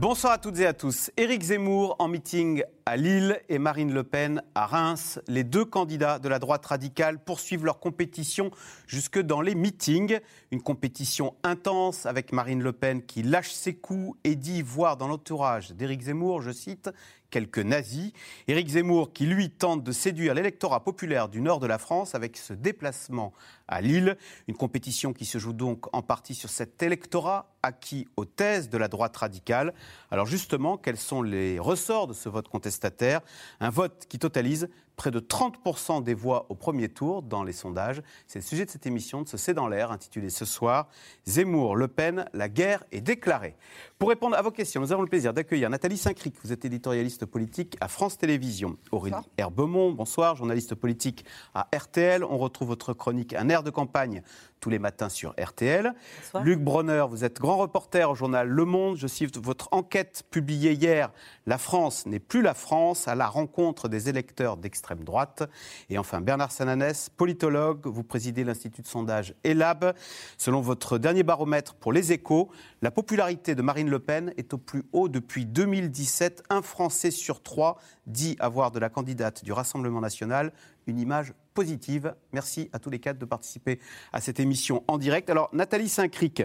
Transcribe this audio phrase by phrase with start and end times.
[0.00, 1.10] Bonsoir à toutes et à tous.
[1.16, 5.18] Éric Zemmour en meeting à Lille et Marine Le Pen à Reims.
[5.26, 8.52] Les deux candidats de la droite radicale poursuivent leur compétition
[8.86, 10.20] jusque dans les meetings.
[10.52, 15.08] Une compétition intense avec Marine Le Pen qui lâche ses coups et dit voir dans
[15.08, 16.90] l'entourage d'Éric Zemmour, je cite,
[17.30, 18.12] quelques nazis.
[18.46, 22.36] Éric Zemmour qui, lui, tente de séduire l'électorat populaire du nord de la France avec
[22.36, 23.32] ce déplacement
[23.66, 24.16] à Lille.
[24.46, 28.78] Une compétition qui se joue donc en partie sur cet électorat acquis aux thèses de
[28.78, 29.74] la droite radicale.
[30.10, 33.20] Alors justement, quels sont les ressorts de ce vote contestataire?
[33.60, 38.02] Un vote qui totalise près de 30% des voix au premier tour dans les sondages.
[38.26, 40.88] C'est le sujet de cette émission de ce C'est dans l'air, intitulé ce soir
[41.24, 43.56] Zemmour, Le Pen, la guerre est déclarée.
[43.98, 47.26] Pour répondre à vos questions, nous avons le plaisir d'accueillir Nathalie Saint-Cric, vous êtes éditorialiste
[47.26, 48.76] politique à France Télévisions.
[48.90, 52.24] Aurélie Herbemont, bonsoir, journaliste politique à RTL.
[52.24, 54.22] On retrouve votre chronique Un air de campagne
[54.60, 55.94] tous les matins sur RTL.
[56.42, 58.96] Luc Bronner, vous êtes grand reporter au journal Le Monde.
[58.96, 61.12] Je cite votre enquête publiée hier.
[61.46, 65.48] La France n'est plus la France à la rencontre des électeurs d'extrême droite.
[65.90, 69.94] Et enfin, Bernard Sananès, politologue, vous présidez l'Institut de sondage ELAB.
[70.36, 72.50] Selon votre dernier baromètre pour les échos,
[72.82, 76.44] la popularité de Marine Le Pen est au plus haut depuis 2017.
[76.50, 80.52] Un Français sur trois dit avoir de la candidate du Rassemblement national
[80.88, 82.14] une image positive.
[82.32, 83.78] Merci à tous les quatre de participer
[84.12, 85.30] à cette émission en direct.
[85.30, 86.42] Alors, Nathalie Saint-Cric,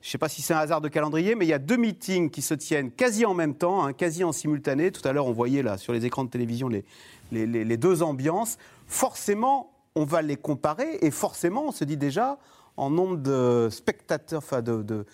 [0.00, 1.76] je ne sais pas si c'est un hasard de calendrier, mais il y a deux
[1.76, 4.92] meetings qui se tiennent quasi en même temps, hein, quasi en simultané.
[4.92, 8.56] Tout à l'heure, on voyait là sur les écrans de télévision les, deux ambiances.
[8.86, 12.38] Forcément, on va les comparer et forcément, on se dit déjà
[12.78, 15.04] en nombre de spectateurs, enfin de,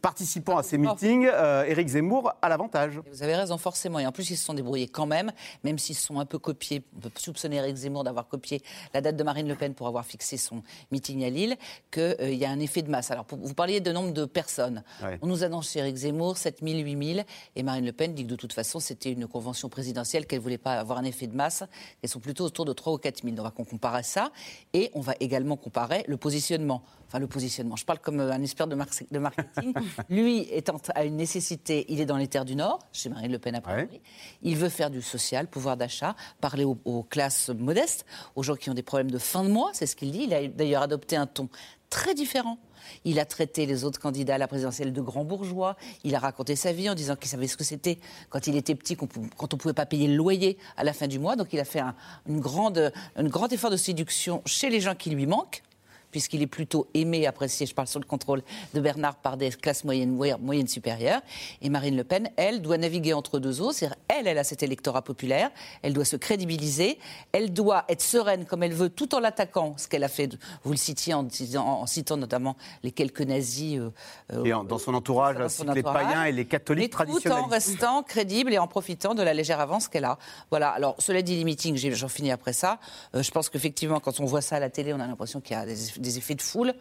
[0.00, 3.00] participants à ces meetings, euh, Éric Zemmour a l'avantage.
[3.10, 3.98] Vous avez raison, forcément.
[3.98, 5.32] Et en plus, ils se sont débrouillés quand même,
[5.64, 6.82] même s'ils sont un peu copiés.
[6.96, 8.62] On peut soupçonner Éric Zemmour d'avoir copié
[8.94, 11.56] la date de Marine Le Pen pour avoir fixé son meeting à Lille,
[11.90, 13.10] qu'il euh, y a un effet de masse.
[13.10, 14.82] Alors, vous parliez de nombre de personnes.
[15.22, 17.26] On nous annonce chez Éric Zemmour 7 000, 8 000.
[17.56, 20.42] Et Marine Le Pen dit que de toute façon, c'était une convention présidentielle, qu'elle ne
[20.42, 21.64] voulait pas avoir un effet de masse,
[22.00, 23.34] qu'elles sont plutôt autour de 3 ou 4 000.
[23.34, 24.30] Donc, on va comparer ça.
[24.72, 28.68] Et on va également comparer le positionnement enfin le positionnement, je parle comme un expert
[28.68, 29.74] de, marketing,
[30.08, 33.38] lui étant à une nécessité, il est dans les terres du Nord, chez Marine Le
[33.40, 34.00] Pen à Paris,
[34.42, 38.06] il veut faire du social, pouvoir d'achat, parler aux, classes modestes,
[38.36, 40.34] aux gens qui ont des problèmes de fin de mois, c'est ce qu'il dit, il
[40.34, 41.48] a d'ailleurs adopté un ton
[41.88, 42.58] très différent.
[43.04, 45.76] Il a traité les autres candidats à la présidentielle de grands bourgeois.
[46.04, 47.98] Il a raconté sa vie en disant qu'il savait ce que c'était
[48.30, 49.22] quand il était petit, quand on
[49.56, 51.34] ne pouvait pas payer le loyer à la fin du mois.
[51.34, 51.94] Donc il a fait un,
[52.28, 55.62] une grande, un grand effort de séduction chez les gens qui lui manquent
[56.10, 58.42] puisqu'il est plutôt aimé, apprécié, je parle sous le contrôle
[58.74, 61.20] de Bernard, par des classes moyennes, moyennes supérieures.
[61.62, 63.72] Et Marine Le Pen, elle, doit naviguer entre deux eaux.
[63.72, 65.50] C'est-à-dire, elle, elle a cet électorat populaire,
[65.82, 66.98] elle doit se crédibiliser,
[67.32, 70.72] elle doit être sereine comme elle veut, tout en l'attaquant, ce qu'elle a fait, vous
[70.72, 71.26] le citiez en,
[71.56, 73.78] en, citant notamment les quelques nazis.
[73.78, 73.90] Euh,
[74.32, 75.36] euh, et dans son entourage,
[75.74, 77.38] les païens et les catholiques traditionnels.
[77.38, 80.18] Tout en restant crédible et en profitant de la légère avance qu'elle a.
[80.50, 82.78] Voilà, alors cela dit, les meetings, j'en finis après ça.
[83.14, 85.56] Euh, je pense qu'effectivement, quand on voit ça à la télé, on a l'impression qu'il
[85.56, 86.74] y a des des effets de foule.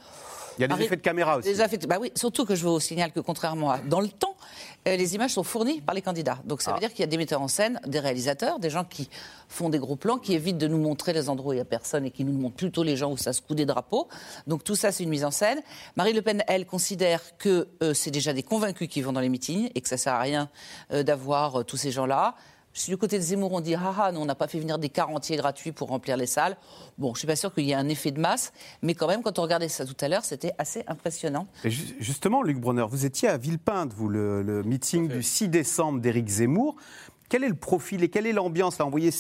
[0.58, 1.56] Il y a des effets de caméra aussi.
[1.88, 4.36] bah oui, surtout que je veux au signal que contrairement à dans le temps,
[4.90, 6.40] euh, les images sont fournies par les candidats.
[6.44, 6.80] Donc ça veut ah.
[6.82, 9.10] dire qu'il y a des metteurs en scène, des réalisateurs, des gens qui
[9.48, 11.66] font des gros plans, qui évitent de nous montrer les endroits où il n'y a
[11.66, 14.10] personne et qui nous montrent plutôt les gens où ça se coud des drapeaux.
[14.48, 15.62] Donc tout ça, c'est une mise en scène.
[15.96, 19.30] Marie Le Pen, elle, considère que euh, c'est déjà des convaincus qui vont dans les
[19.30, 20.50] meetings et que ça sert à rien
[20.92, 22.36] euh, d'avoir tous ces gens-là.
[22.74, 24.90] Si du côté de Zemmour, on dit ah ah, on n'a pas fait venir des
[24.90, 26.56] quarantiers gratuits pour remplir les salles.
[26.98, 29.08] Bon, je ne suis pas sûr qu'il y ait un effet de masse, mais quand
[29.08, 31.48] même, quand on regardait ça tout à l'heure, c'était assez impressionnant.
[31.64, 36.28] justement, Luc Brunner, vous étiez à Villepinte, vous, le, le meeting du 6 décembre d'Éric
[36.28, 36.76] Zemmour.
[37.30, 39.12] Quel est le profil et quelle est l'ambiance on voyait,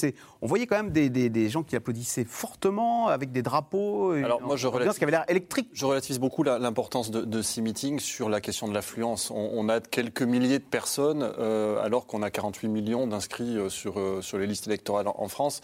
[0.41, 4.11] on voyait quand même des, gens qui applaudissaient fortement avec des drapeaux.
[4.11, 5.69] Alors moi, je qui avait l'air électrique.
[5.73, 9.31] Je relativise beaucoup l'importance de, ces meetings sur la question de l'affluence.
[9.31, 13.99] On, a quelques milliers de personnes euh, alors qu'on a 48 millions d'inscrits euh, sur,
[13.99, 15.61] euh, sur les listes électorales en, France.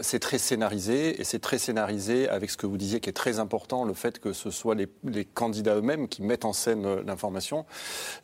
[0.00, 3.38] c'est très scénarisé et c'est très scénarisé avec ce que vous disiez qui est très
[3.38, 7.66] important, le fait que ce soit les, les candidats eux-mêmes qui mettent en scène l'information.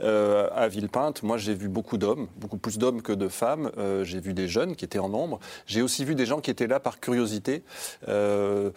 [0.00, 4.20] à Villepinte, moi j'ai vu beaucoup d'hommes, beaucoup plus d'hommes que de femmes euh, j'ai
[4.20, 5.40] vu des jeunes qui étaient en nombre.
[5.66, 7.62] J'ai aussi vu des gens qui étaient là par curiosité.
[8.08, 8.70] Euh,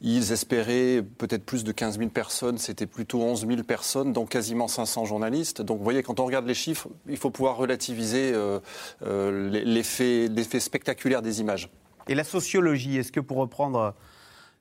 [0.00, 2.58] ils espéraient peut-être plus de 15 000 personnes.
[2.58, 5.62] C'était plutôt 11 000 personnes, donc quasiment 500 journalistes.
[5.62, 11.22] Donc vous voyez, quand on regarde les chiffres, il faut pouvoir relativiser euh, l'effet spectaculaire
[11.22, 11.70] des images.
[12.08, 13.94] Et la sociologie, est-ce que pour reprendre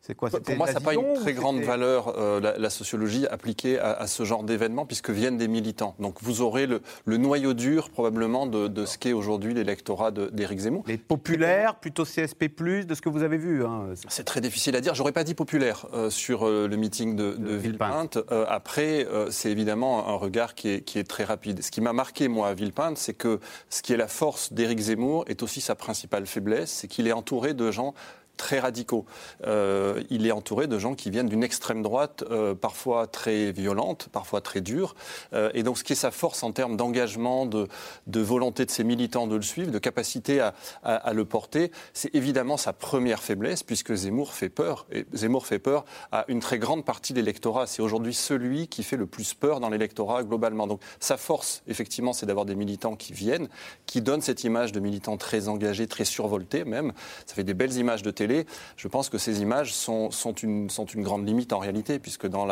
[0.07, 3.77] C'est quoi Pour moi, ça n'a pas une très grande valeur, euh, la, sociologie, appliquée
[3.77, 5.95] à, ce genre d'événement, puisque viennent des militants.
[5.99, 10.85] Donc vous aurez le, noyau dur, probablement, de, ce qu'est aujourd'hui l'électorat d'Éric Zemmour.
[10.87, 12.45] Les populaires, plutôt CSP,
[12.87, 13.89] de ce que vous avez vu hein.
[14.07, 14.95] C'est très difficile à dire.
[14.95, 18.17] J'aurais pas dit populaire euh, sur euh, le meeting de, de, Villepinte.
[18.47, 21.61] après, c'est évidemment un regard qui est, qui est, très rapide.
[21.61, 24.79] Ce qui m'a marqué, moi, à Villepinte, c'est que ce qui est la force d'Éric
[24.79, 27.93] Zemmour est aussi sa principale faiblesse, c'est qu'il est entouré de gens
[28.37, 29.05] très radicaux.
[29.45, 34.07] Euh, il est entouré de gens qui viennent d'une extrême droite, euh, parfois très violente,
[34.11, 34.95] parfois très dure.
[35.33, 37.67] Euh, et donc, ce qui est sa force en termes d'engagement, de,
[38.05, 40.53] de, volonté de ses militants de le suivre, de capacité à,
[40.83, 44.85] à, le porter, c'est évidemment sa première faiblesse, puisque Zemmour fait peur.
[44.91, 47.67] Et Zemmour fait peur à une très grande partie de l'électorat.
[47.67, 50.67] C'est aujourd'hui celui qui fait le plus peur dans l'électorat globalement.
[50.67, 53.49] Donc, sa force, effectivement, c'est d'avoir des militants qui viennent,
[53.85, 56.93] qui donnent cette image de militants très engagés, très survoltés même.
[57.25, 58.26] Ça fait des belles images de télé
[58.75, 60.09] je pense que ces images sont,
[60.43, 62.45] une, grande limite en réalité, puisque dans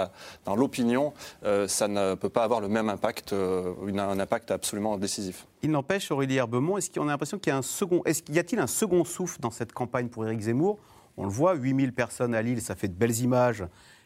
[0.55, 1.13] l'opinion,
[1.43, 5.47] euh, ça ne peut pas avoir le même impact, euh, un impact absolument décisif.
[5.61, 8.67] Il n'empêche, Aurélie Herbemont, est-ce qu'on a l'impression qu'il y a un second, a-t-il un
[8.67, 10.77] second souffle dans cette campagne pour Éric Zemmour?
[11.17, 13.65] On le voit, 8000 personnes à Lille, ça fait de belles images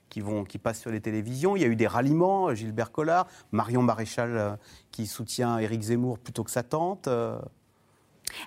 [0.10, 1.56] qui, qui passent sur les télévisions.
[1.56, 4.56] Il y a eu des ralliements, Gilbert Collard, Marion Maréchal euh,
[4.92, 7.10] qui soutient Éric Zemmour plutôt que sa tante.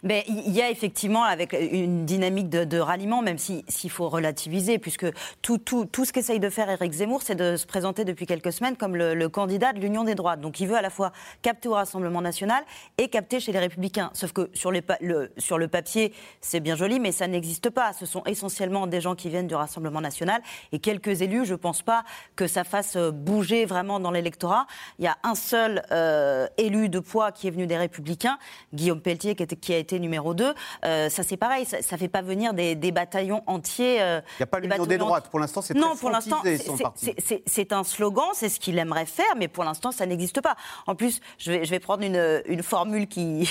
[0.02, 5.06] Mais il y a effectivement avec une dynamique de, ralliement, même s'il faut relativiser, puisque
[5.43, 5.61] tout,
[6.05, 9.29] ce qu'essaye de faire Éric Zemmour, c'est de se présenter depuis quelques semaines comme le,
[9.29, 10.40] candidat de l'Union des droites.
[10.40, 11.12] Donc il veut à la fois
[11.43, 12.64] capter au Rassemblement national
[12.99, 14.11] et capter chez les Républicains.
[14.14, 17.93] Sauf que sur, le, papier, c'est bien joli, mais ça n'existe pas.
[17.93, 20.43] Ce sont essentiellement des gens qui viennent du Rassemblement national
[20.73, 21.46] et quelques élus.
[21.46, 22.05] Je ne pense pas
[22.37, 24.67] que ça fasse bouger vraiment dans l'électorat.
[24.99, 28.38] Il y a un seul euh, élu de poids qui est venu des Républicains,
[28.75, 30.54] Guillaume Pelletier, qui était qui a été numéro 2,
[30.84, 34.02] euh, ça c'est pareil, ça ne fait pas venir des, bataillons entiers.
[34.02, 36.42] Euh, Il n'y a pas l'union des droites, pour l'instant c'est Non, pour l'instant
[37.46, 40.56] c'est un slogan, c'est ce qu'il aimerait faire, mais pour l'instant ça n'existe pas.
[40.86, 43.48] En plus, je vais, je vais prendre une, une formule qui,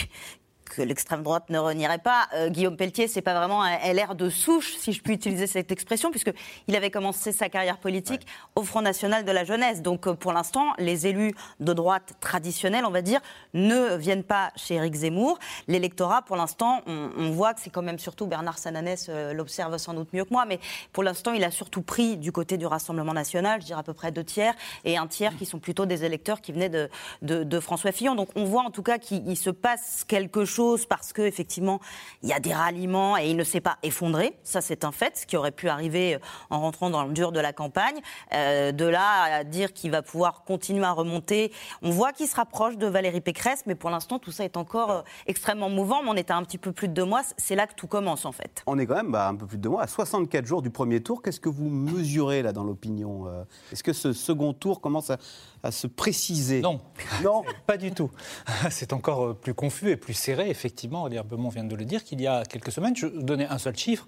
[0.71, 2.27] que l'extrême droite ne renierait pas.
[2.33, 5.71] Euh, Guillaume Pelletier, c'est pas vraiment un LR de souche, si je puis utiliser cette
[5.71, 8.25] expression, puisqu'il avait commencé sa carrière politique
[8.55, 9.81] au Front National de la Jeunesse.
[9.81, 13.19] Donc euh, pour l'instant, les élus de droite traditionnels, on va dire,
[13.53, 15.39] ne viennent pas chez Éric Zemmour.
[15.67, 19.93] L'électorat, pour l'instant, on, voit que c'est quand même surtout Bernard Sananès euh, l'observe sans
[19.93, 20.59] doute mieux que moi, mais
[20.93, 23.93] pour l'instant, il a surtout pris du côté du Rassemblement national, je dirais à peu
[23.93, 24.53] près deux tiers,
[24.85, 26.89] et un tiers qui sont plutôt des électeurs qui venaient de,
[27.21, 28.15] de François Fillon.
[28.15, 31.79] Donc on voit en tout cas qu'il se passe quelque chose parce qu'effectivement,
[32.23, 34.37] il y a des ralliements et il ne s'est pas effondré.
[34.43, 36.19] Ça, c'est un fait, ce qui aurait pu arriver euh,
[36.49, 37.99] en rentrant dans le dur de la campagne.
[38.33, 42.35] Euh, de là à dire qu'il va pouvoir continuer à remonter, on voit qu'il se
[42.35, 46.03] rapproche de Valérie Pécresse, mais pour l'instant, tout ça est encore euh, extrêmement mouvant.
[46.03, 47.21] Mais on est à un petit peu plus de deux mois.
[47.37, 48.63] C'est là que tout commence, en fait.
[48.67, 50.69] On est quand même bah, un peu plus de deux mois, à 64 jours du
[50.69, 51.21] premier tour.
[51.21, 53.27] Qu'est-ce que vous mesurez là dans l'opinion
[53.71, 55.17] Est-ce que ce second tour commence à,
[55.63, 56.61] à se préciser?
[56.61, 56.79] Non,
[57.23, 58.11] non, pas du tout.
[58.69, 61.09] C'est encore plus confus et plus serré, effectivement.
[61.09, 64.05] Herbemont vient de le dire, qu'il y a quelques semaines, je donnais un seul chiffre,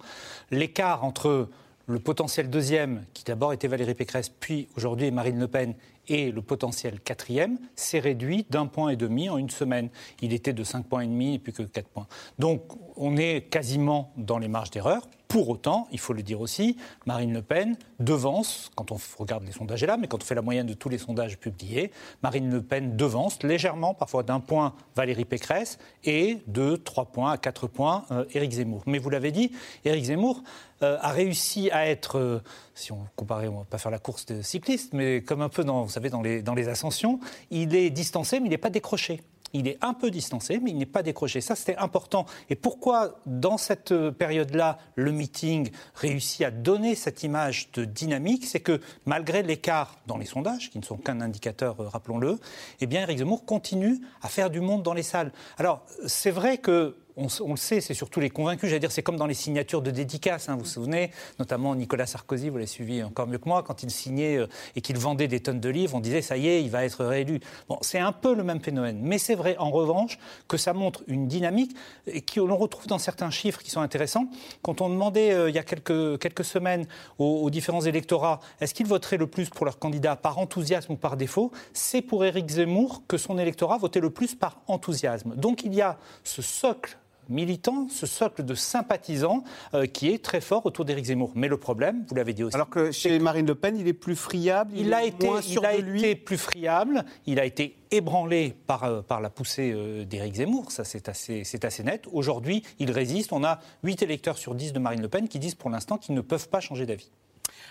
[0.50, 1.48] l'écart entre
[1.86, 5.74] le potentiel deuxième, qui d'abord était Valérie Pécresse, puis aujourd'hui Marine Le Pen,
[6.08, 9.88] et le potentiel quatrième s'est réduit d'un point et demi en une semaine.
[10.20, 12.06] Il était de 5 points et demi et plus que 4 points.
[12.38, 12.62] Donc
[12.96, 15.06] on est quasiment dans les marges d'erreur.
[15.34, 16.76] Pour autant, il faut le dire aussi,
[17.06, 20.42] Marine Le Pen devance, quand on regarde les sondages là, mais quand on fait la
[20.42, 21.90] moyenne de tous les sondages publiés,
[22.22, 27.36] Marine Le Pen devance légèrement, parfois d'un point, Valérie Pécresse et de 3 points à
[27.36, 28.84] 4 points, euh, Éric Zemmour.
[28.86, 29.50] Mais vous l'avez dit,
[29.84, 30.44] Éric Zemmour
[30.82, 32.40] euh, a réussi à être, euh,
[32.76, 35.64] si on comparait, on va pas faire la course de cycliste, mais comme un peu
[35.64, 36.22] dans, vous savez, dans
[36.54, 37.18] les ascensions,
[37.50, 39.20] il est distancé, mais il n'est pas décroché
[39.54, 41.40] il est un peu distancé, mais il n'est pas décroché.
[41.40, 42.26] Ça, c'était important.
[42.50, 48.44] Et pourquoi, dans cette euh, période-là, le meeting réussit à donner cette image de dynamique?
[48.44, 52.38] C'est que, malgré l'écart dans les sondages, qui ne sont qu'un indicateur, rappelons-le,
[52.80, 55.32] eh bien, Eric Zemmour continue à faire du monde dans les salles.
[55.56, 58.68] Alors, c'est vrai que on, le sait, c'est surtout les convaincus.
[58.68, 60.48] J'allais dire, c'est comme dans les signatures de dédicaces.
[60.48, 63.82] Hein, vous vous souvenez, notamment Nicolas Sarkozy, vous l'avez suivi encore mieux que moi, quand
[63.82, 66.62] il signait euh, et qu'il vendait des tonnes de livres, on disait ça y est,
[66.62, 67.40] il va être réélu.
[67.68, 68.98] Bon, c'est un peu le même phénomène.
[69.02, 70.18] Mais c'est vrai, en revanche,
[70.48, 74.26] que ça montre une dynamique et qu'on retrouve dans certains chiffres qui sont intéressants.
[74.62, 76.86] Quand on demandait euh, il y a quelques, quelques semaines
[77.18, 81.16] aux, différents électorats est-ce qu'ils voteraient le plus pour leur candidat par enthousiasme ou par
[81.16, 85.34] défaut, c'est pour Éric Zemmour que son électorat votait le plus par enthousiasme.
[85.36, 86.96] Donc il y a ce socle
[87.28, 91.32] militant, ce socle de sympathisants euh, qui est très fort autour d'Éric Zemmour.
[91.34, 92.54] Mais le problème, vous l'avez dit aussi.
[92.54, 95.74] Alors que chez Marine Le Pen, il est plus friable, il, a été, il a
[95.74, 100.70] été plus friable, il a été ébranlé par, euh, par la poussée euh, d'Éric Zemmour,
[100.70, 102.06] ça c'est assez, assez net.
[102.12, 103.32] Aujourd'hui, il résiste.
[103.32, 106.14] On a 8 électeurs sur 10 de Marine Le Pen qui disent pour l'instant qu'ils
[106.14, 107.10] ne peuvent pas changer d'avis.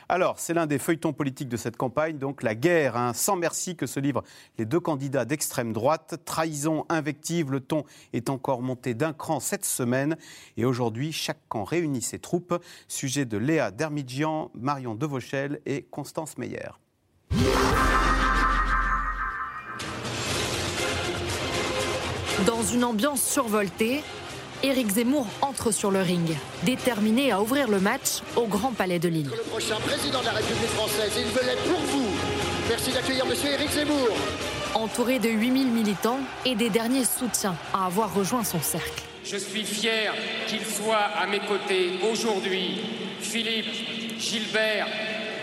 [0.10, 3.75] Alors, c'est l'un des feuilletons politiques de cette campagne, donc la guerre hein, sans merci
[3.75, 4.24] que se livrent
[4.57, 6.15] les deux candidats d'extrême droite.
[6.25, 10.17] Trahison, invective, le ton est encore monté d'un cran cette semaine.
[10.57, 12.53] Et aujourd'hui, chaque camp réunit ses troupes.
[12.88, 16.72] Sujet de Léa Dermidjian, Marion Devauchel et Constance Meyer.
[22.45, 24.01] Dans une ambiance survoltée,
[24.65, 29.10] Éric Zemmour entre sur le ring, déterminé à ouvrir le match au Grand Palais de
[29.10, 29.29] Lille.
[29.29, 32.08] Le prochain président de la République française, il veut l'être pour vous.
[32.70, 34.08] Merci d'accueillir Monsieur Éric Zemmour.
[34.74, 39.03] Entouré de 8000 militants et des derniers soutiens à avoir rejoint son cercle.
[39.25, 40.13] Je suis fier
[40.48, 42.79] qu'il soit à mes côtés aujourd'hui.
[43.20, 43.67] Philippe,
[44.17, 44.88] Gilbert,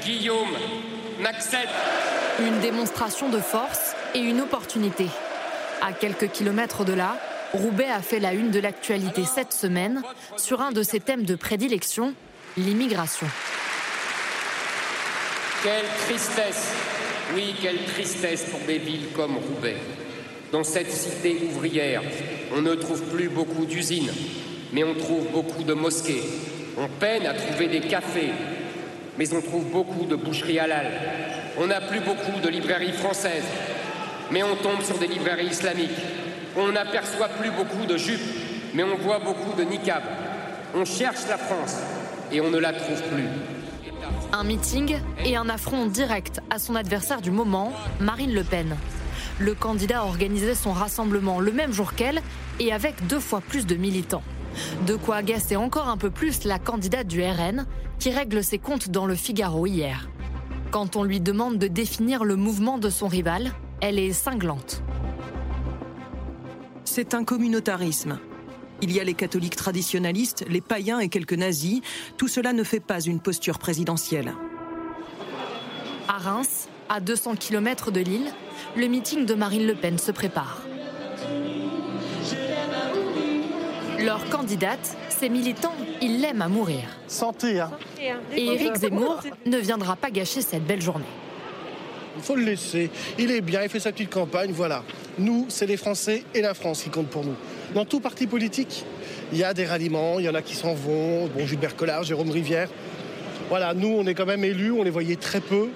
[0.02, 0.56] Guillaume,
[1.20, 1.68] Maxette.
[2.38, 5.08] Une démonstration de force et une opportunité.
[5.82, 7.18] À quelques kilomètres de là,
[7.52, 10.02] Roubaix a fait la une de l'actualité cette semaine
[10.36, 12.14] sur un de ses thèmes de prédilection,
[12.56, 13.26] l'immigration.
[15.64, 16.72] Quelle tristesse,
[17.34, 19.76] oui, quelle tristesse pour des villes comme Roubaix.
[20.52, 22.02] Dans cette cité ouvrière,
[22.56, 24.12] on ne trouve plus beaucoup d'usines,
[24.72, 26.22] mais on trouve beaucoup de mosquées.
[26.78, 28.30] On peine à trouver des cafés,
[29.18, 30.86] mais on trouve beaucoup de boucheries halal.
[31.58, 33.44] On n'a plus beaucoup de librairies françaises,
[34.30, 35.90] mais on tombe sur des librairies islamiques.
[36.56, 38.20] On n'aperçoit plus beaucoup de jupes,
[38.74, 40.02] mais on voit beaucoup de niqab.
[40.74, 41.76] On cherche la France
[42.32, 43.28] et on ne la trouve plus.
[44.32, 48.76] Un meeting et un affront direct à son adversaire du moment, Marine Le Pen.
[49.38, 52.20] Le candidat organisait son rassemblement le même jour qu'elle
[52.58, 54.22] et avec deux fois plus de militants.
[54.86, 57.66] De quoi agacer encore un peu plus la candidate du RN
[57.98, 60.08] qui règle ses comptes dans le Figaro hier.
[60.72, 64.82] Quand on lui demande de définir le mouvement de son rival, elle est cinglante
[66.90, 68.18] c'est un communautarisme.
[68.82, 71.82] Il y a les catholiques traditionnalistes, les païens et quelques nazis.
[72.16, 74.34] Tout cela ne fait pas une posture présidentielle.
[76.08, 78.32] À Reims, à 200 km de Lille,
[78.76, 80.62] le meeting de Marine Le Pen se prépare.
[84.00, 86.82] Leur candidate, ses militants, ils l'aiment à mourir.
[87.06, 87.70] Santé, hein.
[88.34, 91.04] Et Éric Zemmour ne viendra pas gâcher cette belle journée.
[92.16, 92.90] Il faut le laisser.
[93.18, 94.82] Il est bien, il fait sa petite campagne, voilà.
[95.18, 97.34] Nous, c'est les Français et la France qui comptent pour nous.
[97.74, 98.84] Dans tout parti politique,
[99.32, 101.28] il y a des ralliements, il y en a qui s'en vont.
[101.28, 102.68] Bon, Gilbert Collard, Jérôme Rivière.
[103.48, 105.68] Voilà, nous, on est quand même élus, on les voyait très peu.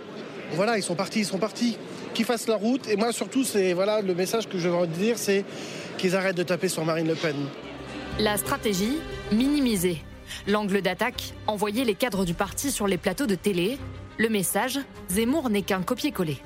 [0.53, 1.77] Voilà, ils sont partis, ils sont partis.
[2.15, 2.89] Qu'ils fassent la route.
[2.89, 5.45] Et moi, surtout, c'est voilà, le message que je veux dire, c'est
[5.99, 7.35] qu'ils arrêtent de taper sur Marine Le Pen.
[8.19, 8.99] La stratégie,
[9.33, 9.99] minimiser.
[10.47, 13.79] L'angle d'attaque, envoyer les cadres du parti sur les plateaux de télé.
[14.17, 14.79] Le message,
[15.09, 16.39] Zemmour n'est qu'un copier-coller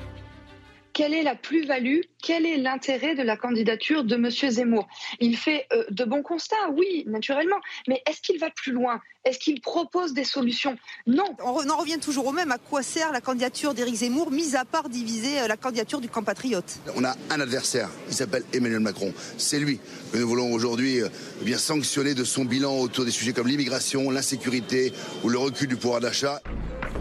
[0.95, 4.31] quelle est la plus-value, quel est l'intérêt de la candidature de M.
[4.31, 4.89] Zemmour?
[5.21, 9.01] Il fait euh, de bons constats, oui, naturellement, mais est-ce qu'il va plus loin?
[9.25, 10.77] Est-ce qu'il propose des solutions?
[11.07, 11.37] Non.
[11.45, 12.51] On en revient toujours au même.
[12.51, 16.09] À quoi sert la candidature d'Éric Zemmour, mis à part diviser euh, la candidature du
[16.09, 19.15] camp patriote On a un adversaire, il s'appelle Emmanuel Macron.
[19.37, 19.79] C'est lui
[20.13, 21.09] que nous voulons aujourd'hui euh,
[21.43, 25.77] bien sanctionner de son bilan autour des sujets comme l'immigration, l'insécurité ou le recul du
[25.77, 26.43] pouvoir d'achat.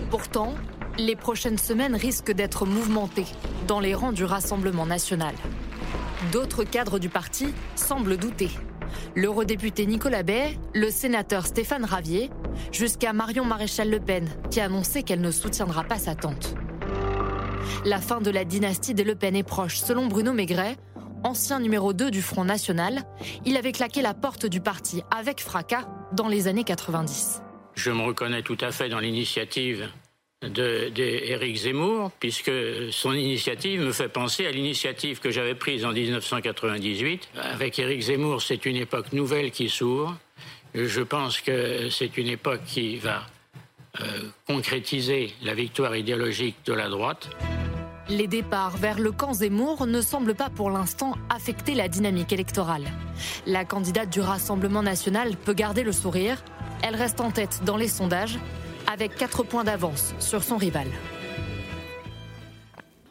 [0.10, 0.54] Pourtant,
[0.98, 3.26] les prochaines semaines risquent d'être mouvementées
[3.68, 5.36] dans les rangs du Rassemblement national.
[6.32, 8.50] D'autres cadres du parti semblent douter.
[9.16, 12.30] L'eurodéputé Nicolas Bay, le sénateur Stéphane Ravier,
[12.72, 16.56] jusqu'à Marion Maréchal Le Pen, qui a annoncé qu'elle ne soutiendra pas sa tante.
[17.84, 20.78] La fin de la dynastie des Le Pen est proche, selon Bruno Maigret,
[21.24, 23.04] ancien numéro 2 du Front National.
[23.46, 27.42] Il avait claqué la porte du parti avec fracas dans les années 90.
[27.78, 29.88] Je me reconnais tout à fait dans l'initiative
[30.42, 32.52] d'Éric Zemmour, puisque
[32.90, 37.30] son initiative me fait penser à l'initiative que j'avais prise en 1998.
[37.40, 40.18] Avec Éric Zemmour, c'est une époque nouvelle qui s'ouvre.
[40.74, 43.22] Je pense que c'est une époque qui va
[44.02, 47.30] euh, concrétiser la victoire idéologique de la droite.
[48.10, 52.86] Les départs vers le camp Zemmour ne semblent pas pour l'instant affecter la dynamique électorale.
[53.46, 56.42] La candidate du Rassemblement national peut garder le sourire.
[56.84, 58.38] Elle reste en tête dans les sondages
[58.86, 60.88] avec 4 points d'avance sur son rival.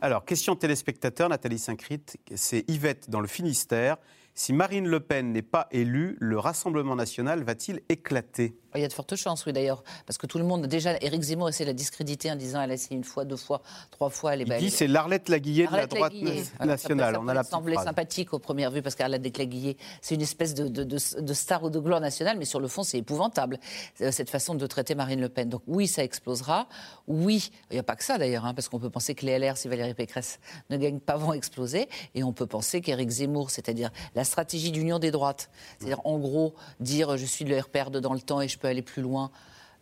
[0.00, 2.02] Alors, question téléspectateur, Nathalie Saint-Crit,
[2.34, 3.96] c'est Yvette dans le Finistère.
[4.34, 8.56] Si Marine Le Pen n'est pas élue, le Rassemblement national va-t-il éclater?
[8.76, 9.82] Il y a de fortes chances, oui, d'ailleurs.
[10.06, 12.70] Parce que tout le monde, déjà, Éric Zemmour essaie de la discréditer en disant elle
[12.70, 14.34] a essayé une fois, deux fois, trois fois.
[14.34, 16.12] Elle est, Il dit c'est l'Arlette Laguillet de la droite
[16.60, 17.14] nationale.
[17.14, 20.54] Ça, On a la semblait sympathique aux premières vues parce qu'Arlette Laguillet, c'est une espèce
[20.54, 23.58] de, de, star ou de gloire nationale, mais sur le fond, c'est épouvantable,
[24.00, 25.48] euh, cette façon de traiter Marine Le Pen.
[25.48, 26.68] Donc oui, ça explosera.
[27.06, 29.38] Oui, il n'y a pas que ça d'ailleurs, hein, parce qu'on peut penser que les
[29.38, 30.38] LR, si Valérie Pécresse
[30.70, 31.88] ne gagne pas, vont exploser.
[32.14, 36.54] Et on peut penser qu'Éric Zemmour, c'est-à-dire la stratégie d'union des droites, c'est-à-dire en gros
[36.80, 39.30] dire je suis le RPR de dans le temps et je peux aller plus loin.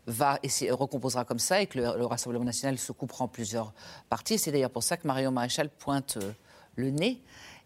[0.07, 3.73] va essayer, recomposera comme ça et que le, Rassemblement national se coupera en plusieurs
[4.09, 4.39] parties.
[4.39, 6.33] C'est d'ailleurs pour ça que Marion Maréchal pointe euh,
[6.77, 7.23] le nez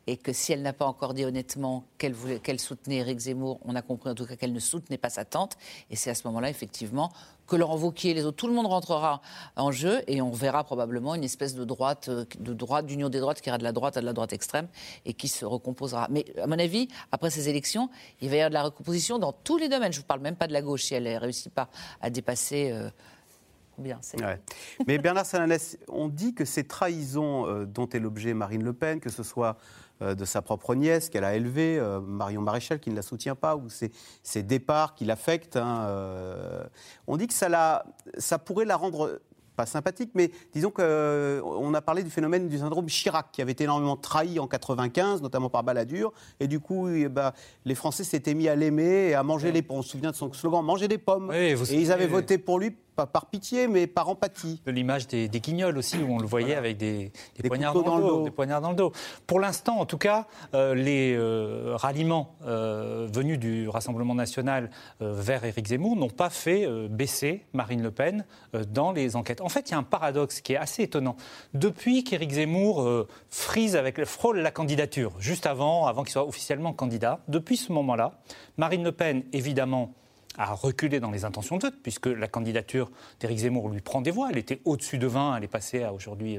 [0.09, 3.77] et que si elle n'a pas encore dit honnêtement qu'elle qu'elle soutenait Éric Zemmour, on
[3.77, 5.59] a compris en tout cas qu'elle ne soutenait pas sa tante.
[5.91, 7.13] Et c'est à ce moment-là, effectivement,
[7.47, 9.21] que Laurent Wauquiez et les autres, tout le monde rentrera
[9.57, 13.21] en jeu et on verra probablement une espèce de droite, euh, de droite, d'union des
[13.21, 14.69] droites qui ira de la droite à de la droite extrême
[15.05, 16.07] et qui se recomposera.
[16.11, 17.91] Mais à mon avis, après ces élections,
[18.23, 19.93] il va y avoir de la recomposition dans tous les domaines.
[19.93, 21.69] Je ne vous parle même pas de la gauche si elle ne réussit pas
[22.01, 22.71] à dépasser.
[22.73, 22.89] Euh,
[23.79, 24.41] Bien, ouais.
[24.89, 28.99] Mais Bernard Sananès, on dit que ces trahisons euh, dont est l'objet Marine Le Pen,
[28.99, 29.57] que ce soit
[30.01, 33.57] de sa propre nièce qu'elle a élevée, euh, Marion Maréchal, qui ne la soutient pas,
[33.57, 35.57] ou ses, départs qui l'affectent.
[35.57, 36.65] Hein, euh,
[37.07, 37.85] on dit que ça,
[38.17, 39.21] ça pourrait la rendre
[39.57, 43.65] pas sympathique, mais disons qu'on a parlé du phénomène du syndrome Chirac, qui avait été
[43.65, 47.33] énormément trahi en 95, notamment par Balladur, et du coup, eh ben,
[47.65, 49.79] les Français s'étaient mis à l'aimer et à manger les pommes.
[49.79, 51.33] On se souvient de son slogan, manger des pommes.
[51.33, 54.61] et ils avaient voté pour lui pas par pitié, mais par empathie.
[54.67, 57.13] De l'image des, guignols aussi, où on le voyait avec des,
[57.47, 58.93] poignards dans, le dos, Des poignards dans le dos.
[59.29, 65.45] Pour l'instant, en tout cas, euh, les euh, ralliements euh, venus du Rassemblement national vers
[65.45, 68.25] Éric Zemmour n'ont pas fait baisser Marine Le Pen
[68.73, 69.43] dans les enquêtes.
[69.43, 71.15] En fait, il y a un paradoxe qui est assez étonnant.
[71.55, 77.21] Depuis qu'Éric Zemmour frise avec, frôle la candidature, juste avant, avant qu'il soit officiellement candidat,
[77.29, 78.19] depuis ce moment-là,
[78.57, 79.95] Marine Le Pen, évidemment,
[80.39, 82.91] a reculé dans les intentions de vote, puisque la candidature
[83.21, 84.29] d'Éric Zemmour lui prend des voix.
[84.31, 86.39] Elle était au-dessus de 20, elle est passée à aujourd'hui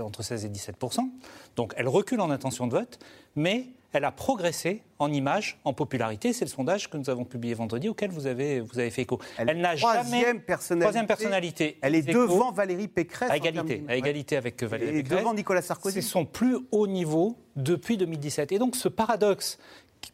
[0.00, 0.76] entre 16 et 17
[1.56, 2.98] Donc elle recule en intention de vote,
[3.34, 6.32] mais elle a progressé en image, en popularité.
[6.32, 9.18] C'est le sondage que nous avons publié vendredi, auquel vous avez, vous avez fait écho.
[9.36, 10.84] Elle, n'a jamais personnalité.
[10.84, 11.78] Troisième personnalité.
[11.80, 13.30] Elle est devant Valérie Pécresse.
[13.30, 16.02] À égalité, à égalité avec Valérie et Devant Nicolas Sarkozy.
[16.02, 18.52] C'est son plus haut niveau depuis 2017.
[18.52, 19.58] Et donc ce paradoxe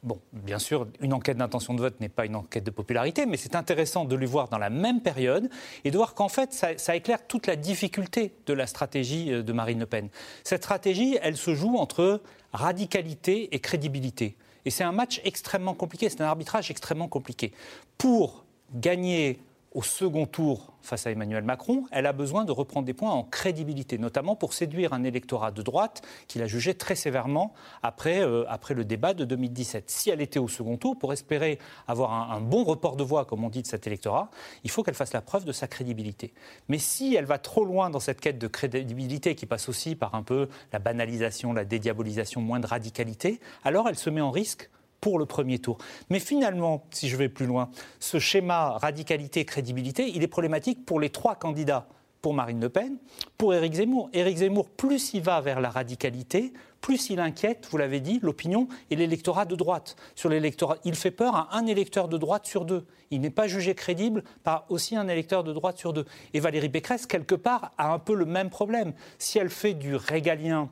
[0.02, 3.36] Bon, bien sûr, une enquête d'intention de vote n'est pas une enquête de popularité, mais
[3.36, 5.48] c'est intéressant de les voir dans la même période
[5.84, 9.52] et de voir qu'en fait, ça, éclaire toute la difficulté de la stratégie euh, de
[9.52, 10.08] Marine Le Pen.
[10.44, 12.20] Cette stratégie, elle se joue entre
[12.52, 14.36] radicalité et crédibilité.
[14.64, 17.52] Et c'est un match extrêmement compliqué, c'est un arbitrage extrêmement compliqué.
[17.98, 18.44] Pour
[18.74, 19.40] gagner
[19.76, 23.24] au second tour face à Emmanuel Macron, elle a besoin de reprendre des points en
[23.24, 28.44] crédibilité, notamment pour séduire un électorat de droite qu'il a jugé très sévèrement après, euh,
[28.48, 29.90] après le débat de 2017.
[29.90, 31.58] Si elle était au second tour, pour espérer
[31.88, 34.30] avoir un, bon report de voix, comme on dit, de cet électorat,
[34.64, 36.32] il faut qu'elle fasse la preuve de sa crédibilité.
[36.68, 40.14] Mais si elle va trop loin dans cette quête de crédibilité, qui passe aussi par
[40.14, 44.70] un peu la banalisation, la dédiabolisation, moins de radicalité, alors elle se met en risque
[45.06, 45.78] pour le premier tour.
[46.10, 51.10] Mais finalement, si je vais plus loin, ce schéma radicalité-crédibilité, il est problématique pour les
[51.10, 51.86] trois candidats
[52.22, 52.96] pour Marine Le Pen,
[53.38, 54.10] pour Éric Zemmour.
[54.12, 58.66] Éric Zemmour, plus il va vers la radicalité, plus il inquiète, vous l'avez dit, l'opinion
[58.90, 59.94] et l'électorat de droite.
[60.16, 62.84] Sur l'électorat, il fait peur à un électeur de droite sur deux.
[63.12, 66.04] Il n'est pas jugé crédible par aussi un électeur de droite sur deux.
[66.34, 68.92] Et Valérie Pécresse, quelque part, a un peu le même problème.
[69.20, 70.68] Si elle fait du régalien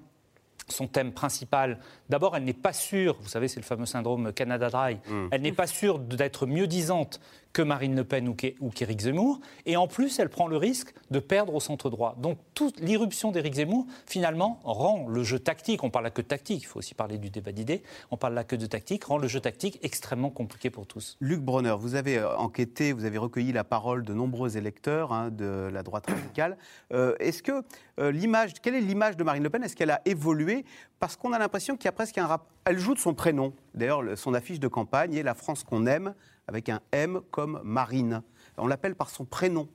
[0.68, 1.78] son thème principal.
[2.08, 5.28] D'abord, elle n'est pas sûre, vous savez, c'est le fameux syndrome Canada Dry, mm.
[5.30, 7.20] elle n'est pas sûre d'être mieux disante
[7.54, 9.40] que Marine Le Pen ou qu'Éric Zemmour.
[9.64, 12.16] Et en plus, elle prend le risque de perdre au centre droit.
[12.18, 16.26] Donc, toute l'irruption d'Éric Zemmour, finalement, rend le jeu tactique, on parle là que de
[16.26, 19.18] tactique, il faut aussi parler du débat d'idées, on parle là que de tactique, rend
[19.18, 21.16] le jeu tactique extrêmement compliqué pour tous.
[21.20, 25.30] Luc Bronner, vous avez euh, enquêté, vous avez recueilli la parole de nombreux électeurs hein,
[25.30, 26.58] de la droite radicale.
[26.92, 27.62] Euh, est-ce que
[28.00, 29.62] euh, l'image, quelle est l'image de Marine Le Pen?
[29.62, 30.64] Est-ce qu'elle a évolué?
[30.98, 32.46] Parce qu'on a l'impression qu'il y a presque un rap.
[32.64, 33.52] Elle joue de son prénom.
[33.74, 36.14] D'ailleurs, son affiche de campagne est La France qu'on aime
[36.46, 38.22] avec un M comme Marine.
[38.58, 39.68] On l'appelle par son prénom.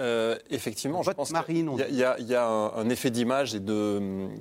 [0.00, 3.56] Euh, effectivement, je pense qu'il y, a, un, effet d'image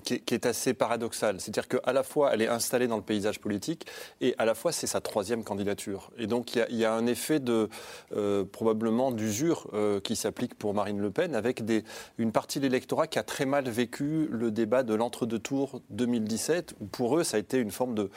[0.04, 1.42] qui, qui, est assez paradoxal.
[1.42, 3.86] C'est-à-dire qu'à la fois, elle est installée dans le paysage politique
[4.22, 6.12] et à la fois, c'est sa troisième candidature.
[6.18, 7.70] Et donc, il y a, un effet de
[8.16, 11.84] euh, probablement d'usure euh, qui s'applique pour Marine Le Pen avec des,
[12.18, 16.76] une partie de l'électorat qui a très mal vécu le débat de l'entre-deux tours 2017,
[16.80, 18.10] où pour eux, ça a été une forme de,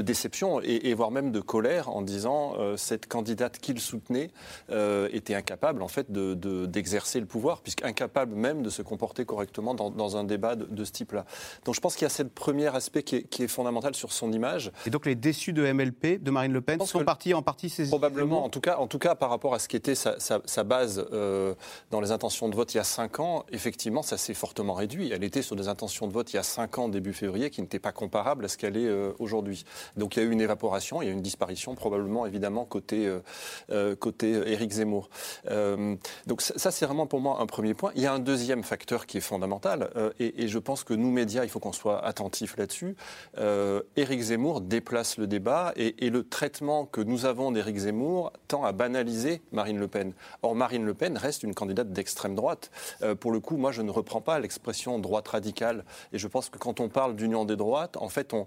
[0.00, 4.30] déception et, voire même de colère en disant cette candidate qu'ils soutenaient
[5.12, 9.74] était incapable en fait de, de exercer le pouvoir, puisqu'incapable même de se comporter correctement
[9.74, 11.24] dans, un débat de, ce type-là.
[11.64, 14.70] Donc je pense qu'il y a ce premier aspect qui est, fondamental sur son image.
[14.86, 17.88] Et donc les déçus de MLP, de Marine Le Pen, sont partis en partie ces
[17.88, 21.04] Probablement, en tout, cas, en tout cas par rapport à ce qui était sa, base
[21.12, 21.54] euh,
[21.90, 25.10] dans les intentions de vote il y a 5 ans, effectivement, ça s'est fortement réduit.
[25.12, 27.60] Elle était sur des intentions de vote il y a 5 ans, début février, qui
[27.60, 29.64] n'étaient pas comparables à ce qu'elle est euh, aujourd'hui.
[29.96, 32.64] Donc il y a eu une évaporation, il y a eu une disparition, probablement, évidemment,
[32.64, 33.10] côté,
[33.70, 35.08] euh, côté Éric Zemmour.
[36.26, 37.92] Donc ça, c'est vraiment pour moi un premier point.
[37.94, 41.10] Il y a un deuxième facteur qui est fondamental, euh, et, je pense que nous,
[41.10, 42.96] médias, il faut qu'on soit attentifs là-dessus.
[43.38, 48.64] Euh, Éric Zemmour déplace le débat, et, le traitement que nous avons d'Éric Zemmour tend
[48.64, 50.12] à banaliser Marine Le Pen.
[50.42, 52.70] Or, Marine Le Pen reste une candidate d'extrême droite.
[53.02, 56.48] Euh, pour le coup, moi, je ne reprends pas l'expression droite radicale, et je pense
[56.48, 58.46] que quand on parle d'union des droites, en fait, on,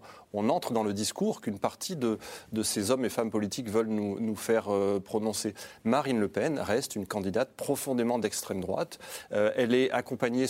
[0.49, 2.17] entre dans le discours qu'une partie de,
[2.63, 4.67] ces hommes et femmes politiques veulent nous, nous faire
[5.03, 5.53] prononcer.
[5.83, 8.99] Marine Le Pen reste une candidate profondément d'extrême droite.
[9.31, 10.47] Euh, elle est accompagnée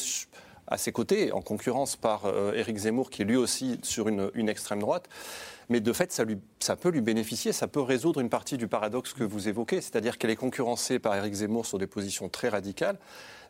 [0.65, 4.49] à ses côtés, en concurrence par euh, Éric Zemmour, qui est lui aussi sur une,
[4.49, 5.07] extrême droite.
[5.69, 8.67] Mais de fait, ça, lui, ça, peut lui bénéficier, ça peut résoudre une partie du
[8.67, 12.49] paradoxe que vous évoquez, c'est-à-dire qu'elle est concurrencée par Éric Zemmour sur des positions très
[12.49, 12.97] radicales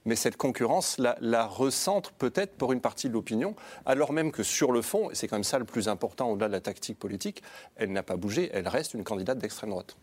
[0.06, 4.72] mais cette concurrence la, recentre peut-être pour une partie de l'opinion, alors même que sur
[4.72, 7.44] le fond, et c'est quand même ça le plus important au-delà de la tactique politique,
[7.76, 9.98] elle n'a pas bougé, elle reste une candidate d'extrême droite.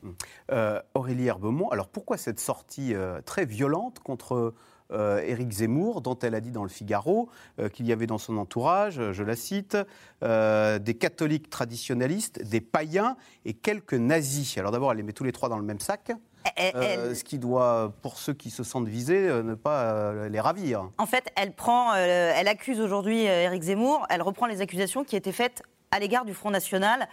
[0.53, 4.55] Euh, Aurélie Herbemont, alors pourquoi cette sortie euh, très violente contre
[4.93, 8.19] euh, Éric Zemmour, dont elle a dit dans le Figaro euh, qu'il y avait dans
[8.19, 9.77] son entourage, je la cite,
[10.23, 14.59] des catholiques traditionnalistes, des païens et quelques nazis?
[14.59, 16.13] Alors d'abord, elle les met tous les trois dans le même sac.
[16.59, 20.41] Euh, ce qui doit, pour ceux qui se sentent visés, euh, ne pas euh, les
[20.41, 20.91] ravir.
[20.99, 24.07] En fait, elle prend, elle accuse aujourd'hui Éric Zemmour.
[24.11, 27.09] Elle reprend les accusations qui étaient faites à l'égard du Front National,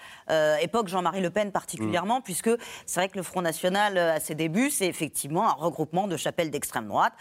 [0.61, 2.23] époque Jean-Marie Le Pen particulièrement, mm.
[2.23, 2.51] puisque
[2.85, 6.51] c'est vrai que le Front National, à ses débuts, c'est effectivement un regroupement de chapelles
[6.51, 7.13] d'extrême droite,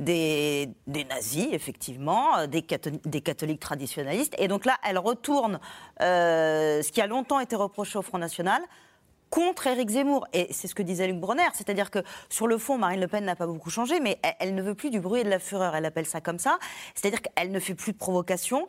[0.00, 2.66] des, nazis, effectivement, des,
[3.04, 4.34] des, catholiques traditionnalistes.
[4.38, 5.60] Et donc là, elle retourne
[6.00, 8.60] ce qui a longtemps été reproché au Front National,
[9.34, 10.28] contre Éric Zemmour.
[10.32, 13.24] Et c'est ce que disait Luc Bronner, c'est-à-dire que sur le fond, Marine Le Pen
[13.24, 15.74] n'a pas beaucoup changé, mais elle, ne veut plus du bruit et de la fureur,
[15.74, 16.60] elle appelle ça comme ça.
[16.94, 18.68] C'est-à-dire qu'elle ne fait plus de provocation,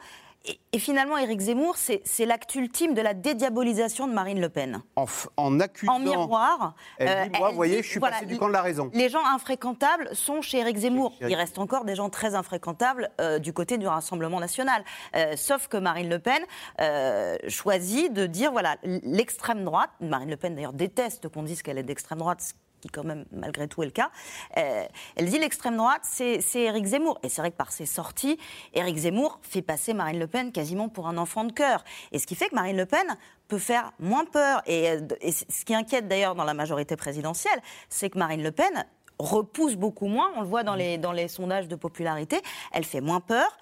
[0.71, 4.81] et, finalement, Éric Zemmour, c'est l'acte ultime de la dédiabolisation de Marine Le Pen.
[4.95, 5.05] En,
[5.37, 5.93] en accusant...
[5.93, 6.75] En miroir.
[6.97, 8.89] Elle dit, moi, vous voyez, je suis passé du camp de la raison.
[8.93, 11.13] Les gens infréquentables sont chez Éric Zemmour.
[11.21, 14.83] Il reste encore des gens très infréquentables euh, du côté du Rassemblement national.
[15.15, 16.43] Euh, sauf que Marine Le Pen
[16.81, 21.77] euh, choisit de dire, voilà, l'extrême droite, Marine Le Pen d'ailleurs déteste qu'on dise qu'elle
[21.77, 22.53] est d'extrême droite,
[22.85, 24.11] qui quand même malgré tout est le cas,
[24.57, 27.19] euh, elle dit l'extrême droite, c'est Éric Zemmour.
[27.23, 28.37] Et c'est vrai que par ses sorties,
[28.73, 31.83] Éric Zemmour fait passer Marine Le Pen quasiment pour un enfant de cœur.
[32.11, 33.17] Et ce qui fait que Marine Le Pen
[33.47, 34.61] peut faire moins peur.
[34.65, 35.01] Et, euh,
[35.49, 38.85] ce qui inquiète d'ailleurs dans la majorité présidentielle, c'est que Marine Le Pen
[39.19, 42.41] repousse beaucoup moins, on le voit dans les, dans les sondages de popularité,
[42.73, 43.57] elle fait moins peur.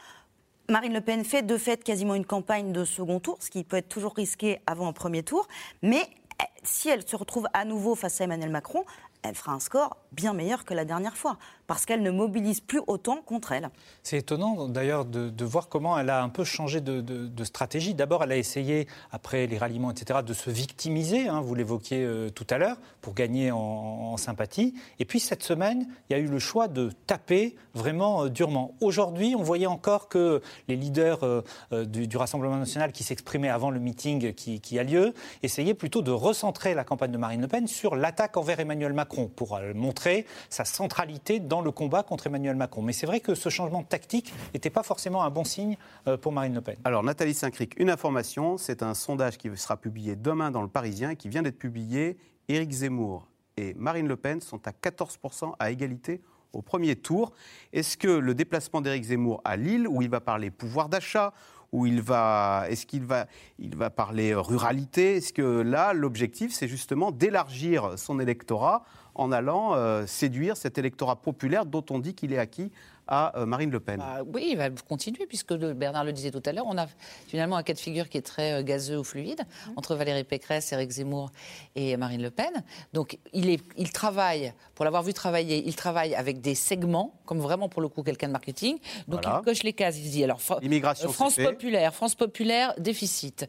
[0.69, 3.77] Marine Le Pen fait de fait quasiment une campagne de second tour, ce qui peut
[3.77, 5.47] être toujours risqué avant un premier tour,
[5.81, 6.01] mais
[6.41, 8.85] eh, si elle se retrouve à nouveau face à Emmanuel Macron,
[9.23, 12.81] elle fera un score bien meilleur que la dernière fois, parce qu'elle ne mobilise plus
[12.87, 13.69] autant contre elle.
[14.03, 17.93] C'est étonnant d'ailleurs de, voir comment elle a un peu changé de, stratégie.
[17.93, 22.29] D'abord, elle a essayé, après les ralliements, etc., de se victimiser, hein, vous l'évoquiez euh,
[22.29, 24.73] tout à l'heure, pour gagner en, sympathie.
[24.99, 28.75] Et puis cette semaine, il y a eu le choix de taper vraiment euh, durement.
[28.79, 31.41] Aujourd'hui, on voyait encore que les leaders euh,
[31.85, 36.73] du, Rassemblement national qui s'exprimaient avant le meeting qui, a lieu essayaient plutôt de recentrer
[36.73, 41.39] la campagne de Marine Le Pen sur l'attaque envers Emmanuel Macron pour montrer sa centralité
[41.39, 42.81] dans le combat contre Emmanuel Macron.
[42.81, 46.31] Mais c'est vrai que ce changement tactique n'était pas forcément un bon signe euh, pour
[46.31, 46.77] Marine Le Pen.
[46.83, 51.11] Alors Nathalie Saint-Cric, une information, c'est un sondage qui sera publié demain dans le Parisien
[51.11, 52.17] et qui vient d'être publié.
[52.47, 56.21] Éric Zemmour et Marine Le Pen sont à 14% à égalité
[56.53, 57.31] au premier tour.
[57.71, 61.33] Est-ce que le déplacement d'Éric Zemmour à Lille, où il va parler pouvoir d'achat,
[61.71, 63.25] où il va, est-ce qu'il va,
[63.57, 68.83] il va parler ruralité Est-ce que là, l'objectif, c'est justement d'élargir son électorat
[69.15, 72.71] en allant euh, séduire cet électorat populaire dont on dit qu'il est acquis
[73.05, 73.97] à euh, Marine Le Pen.
[73.97, 76.87] Bah oui, il va continuer, puisque Bernard le disait tout à l'heure, on a
[77.27, 79.71] finalement un cas de figure qui est très euh, gazeux ou fluide mmh.
[79.75, 81.29] entre Valérie Pécresse, Éric Zemmour
[81.75, 82.63] et Marine Le Pen.
[82.93, 87.39] Donc il, est, il travaille, pour l'avoir vu travailler, il travaille avec des segments, comme
[87.39, 88.77] vraiment pour le coup quelqu'un de marketing.
[89.09, 93.47] Donc il coche les cases, il dit alors France populaire, France populaire, déficit,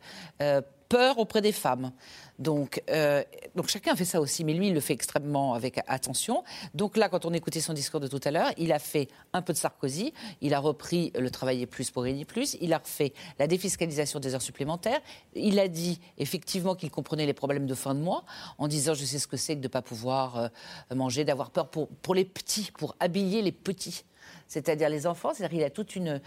[0.95, 1.91] peur auprès des femmes.
[2.39, 3.25] Donc, euh,
[3.57, 6.45] donc chacun fait ça aussi, mais lui, il le fait extrêmement avec attention.
[6.73, 9.43] Donc là, quand on écoutait son discours de tout à l'heure, il a fait un
[9.43, 13.13] peu de Sarkozy, il a repris le travailler plus pour gagner plus, il a refait
[13.41, 15.01] la défiscalisation des heures supplémentaires,
[15.35, 18.25] il a dit effectivement qu'il comprenait les problèmes de fin de mois,
[18.59, 20.49] en disant je sais ce que c'est que de ne pas pouvoir euh,
[20.95, 24.05] manger, d'avoir peur pour, pour les petits, pour habiller les petits.
[24.49, 25.33] C'est-à-dire les enfants.
[25.35, 26.21] C'est-à-dire qu'il a tout une,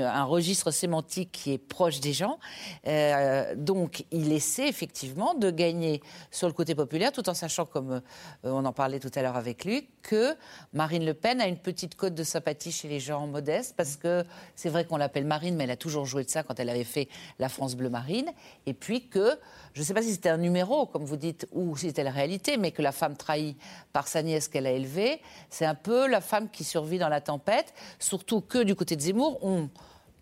[0.00, 2.38] un registre sémantique qui est proche des gens.
[2.86, 7.92] Euh, donc, il essaie effectivement de gagner sur le côté populaire, tout en sachant, comme
[7.92, 8.00] euh,
[8.42, 10.34] on en parlait tout à l'heure avec lui, que
[10.72, 14.24] Marine Le Pen a une petite cote de sympathie chez les gens modestes, parce que
[14.54, 16.84] c'est vrai qu'on l'appelle Marine, mais elle a toujours joué de ça quand elle avait
[16.84, 17.08] fait
[17.38, 18.30] la France Bleu Marine.
[18.66, 19.38] Et puis que,
[19.72, 22.10] je ne sais pas si c'était un numéro, comme vous dites, ou si c'était la
[22.10, 23.56] réalité, mais que la femme trahie
[23.92, 27.20] par sa nièce qu'elle a élevée, c'est un peu la femme qui survit dans la
[27.20, 27.63] tempête,
[27.98, 29.68] surtout que du côté de Zemmour, on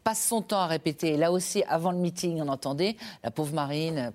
[0.02, 1.16] passe son temps à répéter.
[1.16, 4.12] là aussi, avant le meeting, on entendait la pauvre Marine,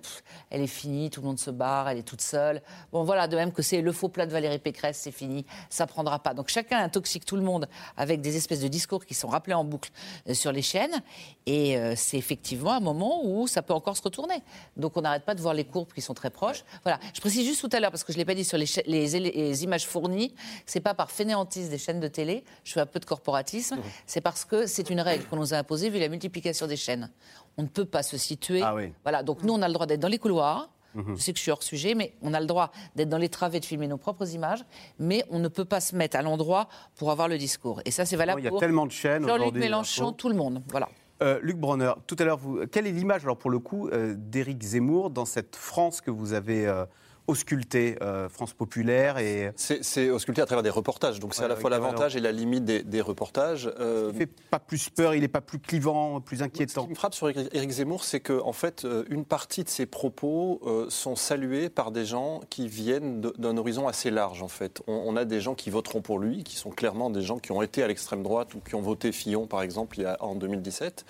[0.50, 2.62] elle est finie, tout le monde se barre, elle est toute seule.
[2.92, 5.86] Bon, voilà, de même que c'est le faux plat de Valérie Pécresse, c'est fini, ça
[5.86, 6.34] prendra pas.
[6.34, 9.64] Donc chacun intoxique tout le monde avec des espèces de discours qui sont rappelés en
[9.64, 9.90] boucle
[10.28, 11.02] euh, sur les chaînes.
[11.46, 14.42] Et euh, c'est effectivement un moment où ça peut encore se retourner.
[14.76, 16.64] Donc on n'arrête pas de voir les courbes qui sont très proches.
[16.82, 16.98] Voilà.
[17.14, 18.66] Je précise juste tout à l'heure, parce que je ne l'ai pas dit sur les,
[18.86, 20.34] les, images fournies,
[20.66, 23.82] c'est pas par fainéantise des chaînes de télé, je fais un peu de corporatisme, mmh.
[24.06, 27.10] c'est parce que c'est une règle qu'on nous a imposée vu la multiplication des chaînes.
[27.56, 28.62] On ne peut pas se situer.
[28.62, 30.70] Ah voilà, donc nous, on a le droit d'être dans les couloirs.
[30.94, 31.16] Mhm.
[31.16, 33.28] Je sais que je suis hors sujet, mais on a le droit d'être dans les
[33.28, 34.64] travées, de filmer nos propres images,
[34.98, 37.80] mais on ne peut pas se mettre à l'endroit pour avoir le discours.
[37.84, 38.50] Et ça, c'est valable pour.
[38.50, 39.26] Il y a tellement de chaînes.
[39.26, 40.62] Jean-Luc Mélenchon, tout le monde.
[40.68, 40.88] Voilà.
[41.20, 44.62] Euh, Luc Bronner, tout à l'heure, quelle est l'image, alors pour le coup, euh, d'Éric
[44.62, 46.84] Zemmour dans cette France que vous avez euh,
[47.28, 51.20] ausculté euh, France Populaire et c'est ausculté à travers des reportages.
[51.20, 53.70] Donc c'est à la fois l'avantage et la limite des, reportages.
[53.78, 54.10] Euh...
[54.12, 56.82] Il fait pas plus peur, il n'est pas plus clivant, plus inquiétant.
[56.82, 59.68] Ce qui me frappe sur Éric Zemmour, c'est que en fait euh, une partie de
[59.68, 64.42] ses propos euh, sont salués par des gens qui viennent d'un horizon assez large.
[64.42, 67.38] En fait, on, a des gens qui voteront pour lui, qui sont clairement des gens
[67.38, 70.06] qui ont été à l'extrême droite ou qui ont voté Fillon par exemple il y
[70.06, 71.04] a, en 2017.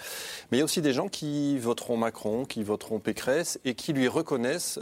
[0.50, 3.92] Mais il y a aussi des gens qui voteront Macron, qui voteront Pécresse et qui
[3.92, 4.80] lui reconnaissent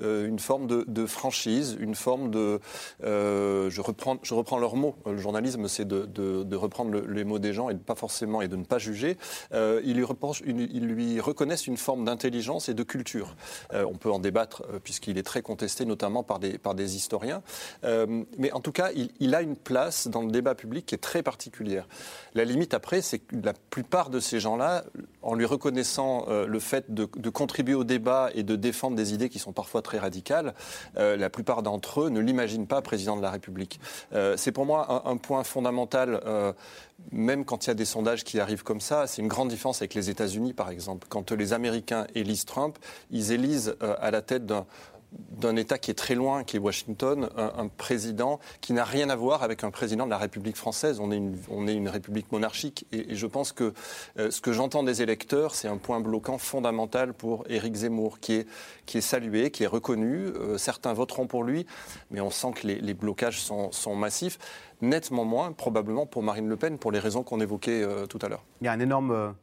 [0.00, 2.60] une forme de, franchise, une forme de...
[3.04, 4.96] Euh, je, reprends, je reprends leurs mots.
[5.04, 8.56] Le journalisme, c'est de, reprendre les mots des gens et de pas forcément et de
[8.56, 9.16] ne pas juger.
[9.52, 13.36] Euh, ils, lui lui reconnaissent une forme d'intelligence et de culture.
[13.74, 17.42] Euh, on peut en débattre puisqu'il est très contesté, notamment par des, historiens.
[18.38, 18.90] mais en tout cas,
[19.20, 21.86] il, a une place dans le débat public qui est très particulière.
[22.34, 24.84] La limite après, c'est que la plupart de ces gens-là,
[25.22, 29.38] en lui reconnaissant le fait de contribuer au débat et de défendre des idées qui
[29.38, 30.45] sont parfois très radicales,
[30.96, 33.80] euh, la plupart d'entre eux ne l'imaginent pas président de la République.
[34.12, 36.52] Euh, c'est pour moi un, point fondamental euh,
[37.12, 39.82] même quand il y a des sondages qui arrivent comme ça, c'est une grande différence
[39.82, 41.06] avec les États-Unis, par exemple.
[41.10, 42.78] Quand les Américains élisent Trump,
[43.10, 44.64] ils élisent à la tête d'un
[45.12, 49.16] d'un État qui est très loin, qui est Washington, un, président qui n'a rien à
[49.16, 50.98] voir avec un président de la République française.
[51.00, 52.86] On est une, on est une République monarchique.
[52.92, 53.72] Et, je pense que
[54.18, 58.34] euh, ce que j'entends des électeurs, c'est un point bloquant fondamental pour Éric Zemmour, qui
[58.34, 58.48] est,
[58.86, 60.26] qui est salué, qui est reconnu.
[60.26, 61.66] Euh, certains voteront pour lui,
[62.10, 64.38] mais on sent que les, blocages sont, massifs.
[64.82, 68.28] Nettement moins, probablement, pour Marine Le Pen, pour les raisons qu'on évoquait euh, tout à
[68.28, 68.44] l'heure.
[68.60, 69.34] Il y a un énorme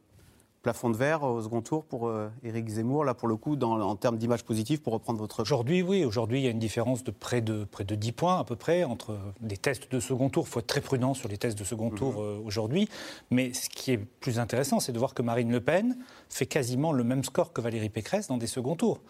[0.64, 3.78] plafond de verre au second tour pour euh, Éric Zemmour, là pour le coup, dans,
[3.80, 5.42] en termes d'image positive, pour reprendre votre...
[5.42, 6.04] Aujourd'hui, oui.
[6.04, 8.56] Aujourd'hui, il y a une différence de près, de près de 10 points à peu
[8.56, 10.44] près entre les tests de second tour.
[10.48, 11.98] Il faut être très prudent sur les tests de second mhm.
[11.98, 12.88] tour euh, aujourd'hui.
[13.30, 15.98] Mais ce qui est plus intéressant, c'est de voir que Marine Le Pen
[16.30, 19.00] fait quasiment le même score que Valérie Pécresse dans des seconds tours.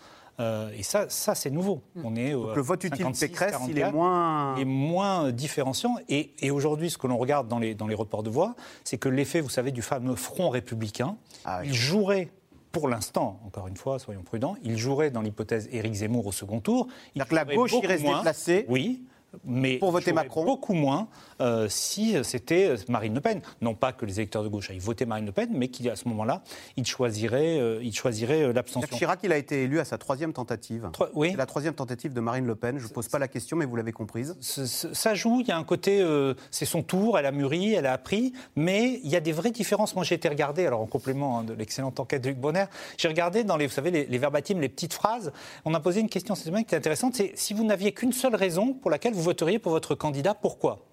[0.41, 1.83] Euh, et ça, ça c'est nouveau.
[1.95, 2.03] Hmm.
[2.05, 4.57] On est le vote utile Pécresse, il est moins...
[4.57, 5.97] est moins différenciant.
[6.09, 8.99] Et, et aujourd'hui, ce que l'on regarde dans les, dans les reports de voix, c'est
[8.99, 12.31] que l'effet, vous savez, du fameux front républicain, ah il jouerait
[12.73, 16.59] pour l'instant, encore une fois, soyons prudents, il jouerait dans l'hypothèse Éric Zemmour au second
[16.59, 16.89] tour.
[17.15, 18.67] Il que la gauche irait se déplacer.
[18.69, 19.05] Oui,
[19.45, 21.09] mais pour voter Macron beaucoup moins
[21.41, 23.41] euh, si c'était Marine Le Pen.
[23.61, 26.09] Non pas que les électeurs de gauche aillent voter Marine Le Pen, mais qu'à ce
[26.09, 26.43] moment-là,
[26.77, 28.97] ils choisiraient, euh, ils choisiraient euh, l'abstention.
[28.97, 30.91] Chirac, il a été élu à sa troisième tentative.
[31.15, 31.31] oui.
[31.33, 32.79] C'est la troisième tentative de Marine Le Pen.
[32.79, 34.37] Je ne pose pas la question, mais vous l'avez comprise.
[34.41, 35.41] Ça joue.
[35.41, 36.05] Il y a un côté,
[36.51, 37.19] c'est son tour.
[37.19, 39.95] Elle a mûri, elle a appris, mais il y a des vraies différences.
[39.95, 42.67] Moi, j'ai été regardé, alors en complément hein, de l'excellente enquête de Luc Bonner,
[42.97, 45.33] j'ai regardé dans les, vous savez, les, les verbatims, les petites phrases.
[45.65, 47.15] On a posé une question cette semaine qui est intéressante.
[47.15, 50.87] C'est si vous n'aviez qu'une seule raison pour laquelle vous voteriez pour votre candidat, pourquoi?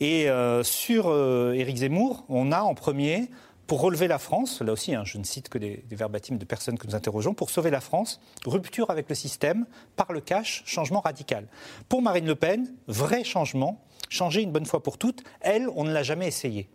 [0.00, 3.30] Et euh, sur euh, Éric Zemmour, on a en premier,
[3.66, 6.44] pour relever la France, là aussi, hein, je ne cite que des, des verbatims de
[6.44, 9.66] personnes que nous interrogeons, pour sauver la France, rupture avec le système,
[9.96, 11.48] par le cash, changement radical.
[11.88, 15.24] Pour Marine Le Pen, vrai changement, changer une bonne fois pour toutes.
[15.40, 16.68] Elle, on ne l'a jamais essayé.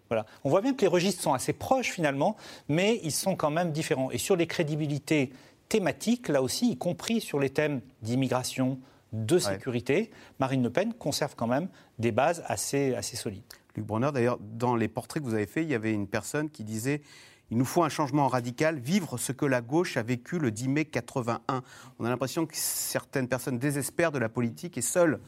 [0.43, 2.35] On voit bien que les registres sont assez proches finalement,
[2.67, 4.11] mais ils sont quand même différents.
[4.11, 5.31] Et sur les crédibilités
[5.69, 8.79] thématiques, là aussi, y compris sur les thèmes d'immigration,
[9.11, 11.67] de sécurité, Marine Le Pen conserve quand même
[11.99, 13.43] des bases assez, assez solides.
[13.75, 16.49] Luc Brunner, d'ailleurs, dans les portraits que vous avez faits, il y avait une personne
[16.49, 17.01] qui disait
[17.49, 20.69] il nous faut un changement radical, vivre ce que la gauche a vécu le 10
[20.69, 21.63] mai 81.
[21.99, 25.19] On a l'impression que certaines personnes désespèrent de la politique et seuls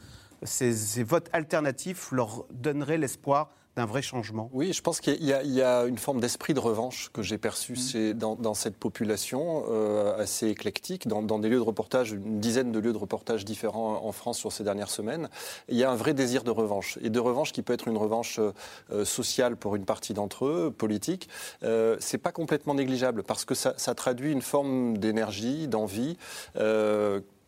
[0.42, 5.30] ces, ces votes alternatifs leur donneraient l'espoir d'un vrai changement Oui, je pense qu'il y,
[5.30, 8.12] y, a une forme d'esprit de revanche que j'ai perçu mmh.
[8.12, 12.70] dans, dans, cette population euh, assez éclectique, dans, dans, des lieux de reportage, une dizaine
[12.70, 15.28] de lieux de reportage différents en France sur ces dernières semaines.
[15.68, 17.96] Il y a un vrai désir de revanche, et de revanche qui peut être une
[17.96, 21.28] revanche euh, sociale pour une partie d'entre eux, politique.
[21.62, 26.16] Euh, c'est pas complètement négligeable parce que ça, ça traduit une forme d'énergie, d'envie.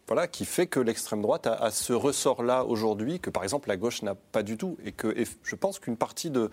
[0.07, 3.77] Euh, voilà, qui fait que l'extrême droite a, ce ressort-là aujourd'hui que, par exemple, la
[3.77, 4.77] gauche n'a pas du tout.
[4.85, 6.51] Et que je pense qu'une partie de,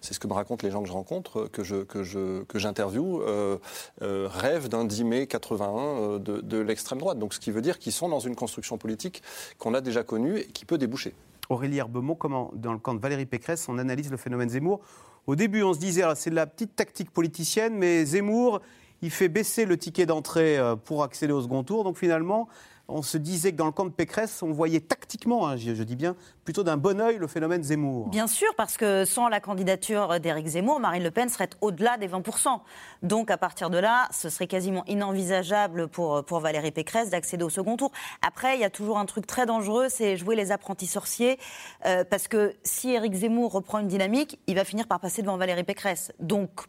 [0.00, 2.58] c'est ce que me racontent les gens que je rencontre, que, je, que, je, que
[2.58, 3.58] j'interviewe, euh,
[4.02, 7.18] euh, rêvent d'un 10 mai 81 euh, de, de l'extrême droite.
[7.18, 9.22] Donc, ce qui veut dire qu'ils sont dans une construction politique
[9.58, 11.14] qu'on a déjà connue et qui peut déboucher.
[11.48, 14.80] Aurélie Herbemont, comment, dans le camp de Valérie Pécresse, on analyse le phénomène Zemmour?
[15.26, 18.60] Au début, on se disait, c'est de la petite tactique politicienne, mais Zemmour,
[19.02, 21.84] il fait baisser le ticket d'entrée pour accéder au second tour.
[21.84, 22.48] Donc finalement,
[22.88, 25.96] on se disait que dans le camp de Pécresse, on voyait tactiquement, hein, je, dis
[25.96, 28.08] bien, plutôt d'un bon oeil le phénomène Zemmour.
[28.08, 32.08] Bien sûr, parce que sans la candidature d'Éric Zemmour, Marine Le Pen serait au-delà des
[32.08, 32.60] 20%.
[33.02, 37.76] Donc à partir de là, ce serait quasiment inenvisageable pour, Valérie Pécresse d'accéder au second
[37.76, 37.92] tour.
[38.26, 41.38] Après, il y a toujours un truc très dangereux, c'est jouer les apprentis sorciers,
[41.86, 45.36] euh, parce que si Éric Zemmour reprend une dynamique, il va finir par passer devant
[45.36, 46.12] Valérie Pécresse.
[46.18, 46.66] Donc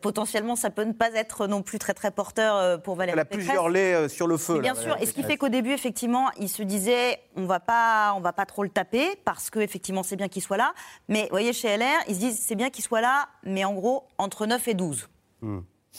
[0.00, 3.14] potentiellement, ça peut ne pas être non plus très très porteur euh, pour Valérie.
[3.14, 4.60] Elle a plusieurs laits euh, sur le feu.
[4.60, 4.96] Bien sûr.
[5.00, 8.32] Et ce qui fait qu'au début, effectivement, il se disait, on va pas, on va
[8.32, 10.74] pas trop le taper parce que effectivement, c'est bien qu'il soit là.
[11.08, 13.74] Mais vous voyez, chez LR, ils se disent, c'est bien qu'il soit là, mais en
[13.74, 15.08] gros, entre 9 et 12.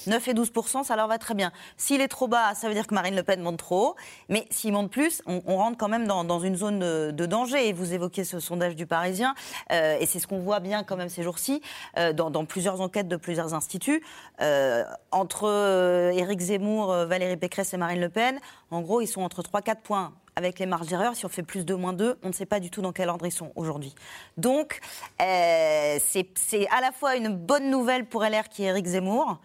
[0.07, 0.51] 9 et 12
[0.83, 1.51] ça leur va très bien.
[1.77, 3.95] S'il est trop bas, ça veut dire que Marine Le Pen monte trop haut.
[4.29, 7.67] Mais s'il monte plus, on, rentre quand même dans, une zone de, danger.
[7.67, 9.35] Et vous évoquez ce sondage du Parisien,
[9.71, 11.61] euh, et c'est ce qu'on voit bien quand même ces jours-ci,
[11.97, 14.03] euh, dans, plusieurs enquêtes de plusieurs instituts.
[14.41, 18.39] Euh, entre Éric Zemmour, Valérie Pécresse et Marine Le Pen,
[18.71, 21.65] en gros, ils sont entre 3-4 points avec les marges d'erreur, si on fait plus
[21.65, 23.93] 2, moins 2, on ne sait pas du tout dans quel ordre ils sont aujourd'hui.
[24.37, 24.79] Donc,
[25.19, 29.39] c'est à la fois une bonne nouvelle pour LR qui est Éric Zemmour,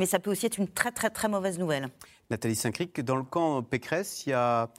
[0.00, 1.88] mais ça peut aussi être une très très très mauvaise nouvelle.
[2.30, 4.70] Nathalie Saint-Cric, dans le camp Pécresse, il y a,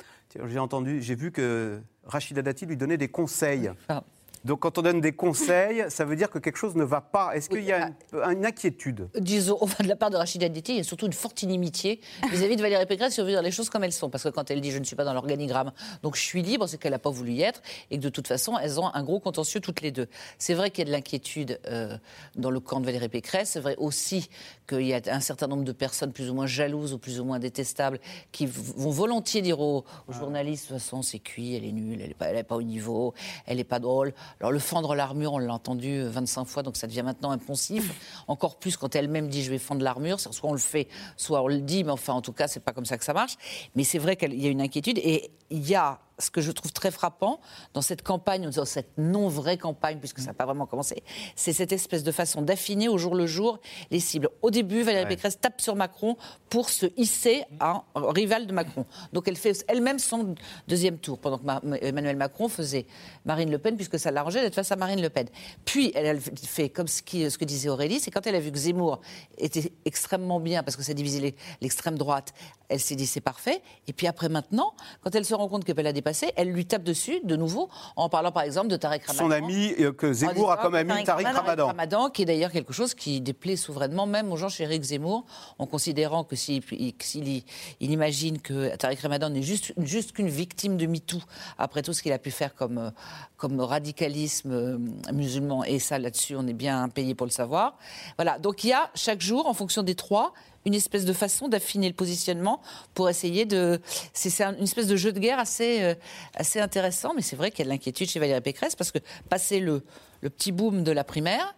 [0.48, 3.72] j'ai entendu, j'ai vu que Rachida Dati lui donnait des conseils.
[3.88, 4.04] Ah.
[4.44, 7.36] Donc quand on donne des conseils, ça veut dire que quelque chose ne va pas.
[7.36, 8.32] Est-ce qu'il y a ah.
[8.32, 9.08] une, inquiétude?
[9.16, 12.02] Disons, enfin, de la part de Rachida Dati, il y a surtout une forte inimitié
[12.32, 14.10] vis-à-vis de Valérie Pécresse veut dire les choses comme elles sont.
[14.10, 16.66] Parce que quand elle dit je ne suis pas dans l'organigramme, donc je suis libre,
[16.68, 19.04] c'est qu'elle n'a pas voulu y être et que de toute façon, elles ont un
[19.04, 20.08] gros contentieux toutes les deux.
[20.40, 21.98] C'est vrai qu'il y a de l'inquiétude euh,
[22.36, 23.52] dans le camp de Valérie Pécresse.
[23.52, 24.30] C'est vrai aussi
[24.72, 27.26] qu'il y a un certain nombre de personnes plus ou moins jalouses ou plus ou
[27.26, 28.00] moins détestables
[28.32, 32.10] qui vont volontiers dire aux, journalistes de toute façon, c'est cuit, elle est nulle, elle
[32.10, 33.14] n'est pas, pas, au niveau,
[33.46, 34.14] elle n'est pas drôle.
[34.40, 38.24] Alors le fendre l'armure, on l'a entendu 25 fois, donc ça devient maintenant impensif.
[38.28, 41.48] Encore plus quand elle-même dit je vais fendre l'armure, soit on le fait, soit on
[41.48, 43.38] le dit, mais enfin en tout cas c'est pas comme ça que ça marche.
[43.76, 46.52] Mais c'est vrai qu'il y a une inquiétude et il y a ce que je
[46.52, 47.40] trouve très frappant
[47.74, 51.04] dans cette campagne, dans cette non-vraie campagne, puisque ça n'a pas vraiment commencé,
[51.36, 54.30] c'est cette espèce de façon d'affiner au jour le jour les cibles.
[54.42, 56.18] Au début, Valérie Pécresse tape sur Macron
[56.50, 58.86] pour se hisser en rival de Macron.
[59.14, 60.36] Donc elle fait elle-même son
[60.68, 62.86] deuxième tour, pendant que Emmanuel Macron faisait
[63.26, 65.28] Marine Le Pen, puisque ça l'arrangeait d'être face à Marine Le Pen.
[65.66, 68.58] Puis elle fait comme ce, ce que disait Aurélie, c'est quand elle a vu que
[68.58, 69.02] Zemmour
[69.38, 72.34] était extrêmement bien, parce que ça divisait l'extrême droite,
[72.70, 73.62] elle s'est dit c'est parfait.
[73.88, 76.84] Et puis après maintenant, quand elle se rend compte qu'elle a dépassé elle lui tape
[76.84, 79.26] dessus de nouveau en parlant par exemple de Tariq Ramadan.
[79.26, 81.68] Son ami, euh, que Zemmour a comme ami Tariq, Ramadan.
[81.68, 82.10] Ramadan.
[82.10, 85.26] qui est d'ailleurs quelque chose qui déplaît souverainement même aux gens chez Eric Zemmour,
[85.60, 87.44] en considérant que s'il il,
[87.80, 91.20] imagine que Tariq Ramadan n'est juste, juste qu'une victime de MeToo,
[91.58, 92.90] après tout ce qu'il a pu faire comme, euh,
[93.38, 94.78] comme radicalisme euh,
[95.14, 97.78] musulman, et ça là-dessus on est bien payé pour le savoir.
[98.18, 100.34] Voilà, donc il y a chaque jour, en fonction des trois,
[100.66, 102.62] une espèce de façon d'affiner le positionnement
[102.94, 103.80] pour essayer de.
[104.14, 105.96] C'est une espèce de jeu de guerre assez, euh,
[106.36, 109.00] assez intéressant, mais c'est vrai qu'il y a de l'inquiétude chez Valérie Pécresse parce que
[109.30, 109.84] passer le,
[110.22, 111.56] le petit boom de la primaire,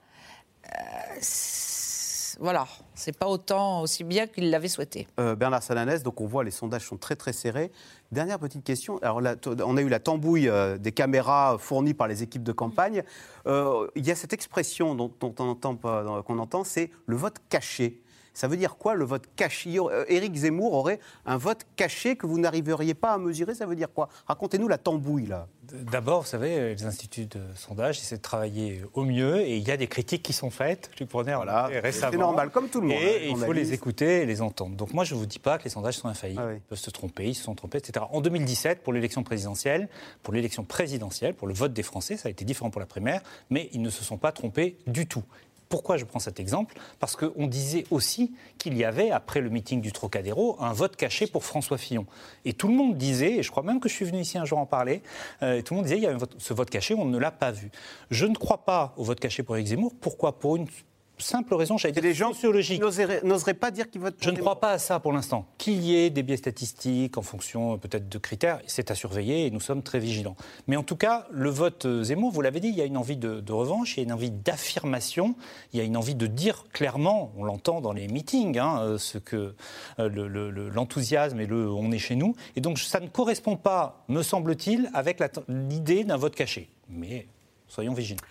[0.66, 1.20] euh,
[2.39, 5.08] voilà, c'est pas autant aussi bien qu'il l'avait souhaité.
[5.20, 7.72] Euh, Bernard Salanès, donc on voit les sondages sont très très serrés.
[8.12, 8.98] Dernière petite question.
[9.04, 9.22] Alors
[9.66, 13.04] on a eu la tambouille des caméras fournies par les équipes de campagne.
[13.46, 18.04] il y a cette expression dont, dont on entend, qu'on entend, c'est le vote caché.
[18.34, 19.78] Ça veut dire quoi le vote caché?
[19.78, 23.76] Euh, Éric Zemmour aurait un vote caché que vous n'arriveriez pas à mesurer Ça veut
[23.76, 24.10] dire quoi?
[24.28, 25.48] Racontez-nous la tambouille là.
[25.72, 29.72] D'abord, vous savez, les instituts de sondage essaient de travailler au mieux et il y
[29.72, 30.91] a des critiques qui sont faites.
[30.96, 32.12] Tu prenais voilà, récemment.
[32.12, 32.98] C'est normal, comme tout le monde.
[33.02, 34.76] Et hein, il faut les écouter et les entendre.
[34.76, 36.41] Donc moi, je ne vous dis pas que les sondages sont infaillibles.
[36.43, 38.06] Ah ils peuvent se tromper, ils se sont trompés, etc.
[38.12, 39.88] En 2017, pour l'élection présidentielle,
[40.22, 43.22] pour l'élection présidentielle, pour le vote des Français, ça a été différent pour la primaire,
[43.50, 45.24] mais ils ne se sont pas trompés du tout
[45.69, 46.76] Pourquoi je prends cet exemple?
[46.99, 51.28] Parce qu'on disait aussi qu'il y avait, après le meeting du Trocadéro, un vote caché
[51.28, 52.06] pour François Fillon.
[52.45, 54.45] Et tout le monde disait, et je crois même que je suis venu ici un
[54.45, 55.02] jour en parler,
[55.41, 57.52] euh, tout le monde disait il y a ce vote caché, on ne l'a pas
[57.52, 57.71] vu.
[58.12, 59.93] Je ne crois pas au vote caché pour Éric Zemmour.
[59.99, 60.39] Pourquoi?
[60.39, 60.68] Pour une
[61.18, 62.32] simple raison, j'allais dire, les gens
[63.24, 65.45] n'oseraient pas dire qu'ils votent Je ne crois pas à ça pour l'instant.
[65.57, 69.51] Qu'il y ait des biais statistiques en fonction peut-être de critères, c'est à surveiller et
[69.51, 70.36] nous sommes très vigilants.
[70.68, 72.97] Mais en tout cas, le vote euh, Zemmour, vous l'avez dit, il y a une
[72.97, 75.36] envie de, revanche, il y a une envie d'affirmation,
[75.72, 78.97] il y a une envie de dire clairement, on l'entend dans les meetings, hein, euh,
[78.97, 79.55] ce que
[79.99, 82.36] euh, l'enthousiasme et le on est chez nous.
[82.55, 86.70] Et donc ça ne correspond pas, me semble-t-il, avec l'idée d'un vote caché.
[86.89, 87.28] Mais
[87.68, 88.22] soyons vigilants.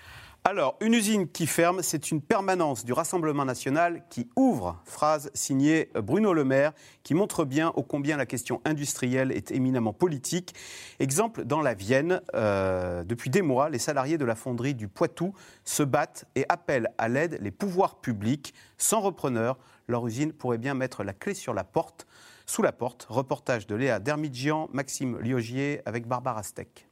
[0.44, 5.88] Alors, une usine qui ferme, c'est une permanence du Rassemblement national qui ouvre, phrase signée
[5.94, 6.72] Bruno Le Maire,
[7.04, 10.52] qui montre bien ô combien la question industrielle est éminemment politique.
[10.98, 15.32] Exemple, dans la Vienne, euh, depuis des mois, les salariés de la fonderie du Poitou
[15.64, 18.52] se battent et appellent à l'aide les pouvoirs publics.
[18.78, 22.08] Sans repreneur, leur usine pourrait bien mettre la clé sur la porte,
[22.46, 23.06] sous la porte.
[23.08, 26.88] Reportage de Léa Dermidjian, Maxime Liogier avec Barbara Steck.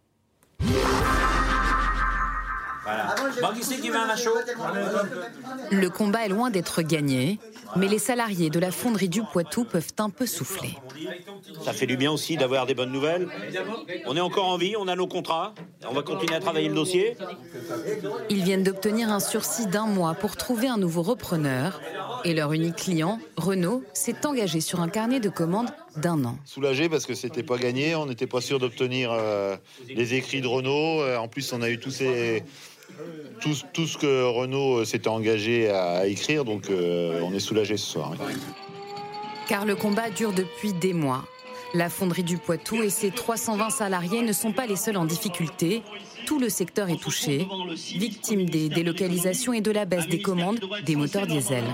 [5.70, 7.38] Le combat est loin d'être gagné,
[7.76, 10.76] mais les salariés de la fonderie du Poitou peuvent un peu souffler.
[11.62, 13.28] Ça fait du bien aussi d'avoir des bonnes nouvelles.
[14.06, 15.54] On est encore en vie, on a nos contrats,
[15.88, 17.16] on va continuer à travailler le dossier.
[18.28, 21.80] Ils viennent d'obtenir un sursis d'un mois pour trouver un nouveau repreneur.
[22.24, 26.36] Et leur unique client, Renault, s'est engagé sur un carnet de commandes d'un an.
[26.44, 29.56] Soulagé parce que c'était pas gagné, on n'était pas sûr d'obtenir euh,
[29.88, 31.00] les écrits de Renault.
[31.00, 32.44] Euh, en plus, on a eu tous ces
[33.40, 37.86] tout, ce que Renault euh, s'était engagé à écrire, donc euh, on est soulagé ce
[37.86, 38.12] soir.
[39.48, 41.24] Car le combat dure depuis des mois.
[41.72, 45.82] La fonderie du Poitou et ses 320 salariés ne sont pas les seuls en difficulté.
[46.26, 47.46] Tout le secteur est touché,
[47.94, 51.64] victime des délocalisations et de la baisse des commandes des moteurs diesel.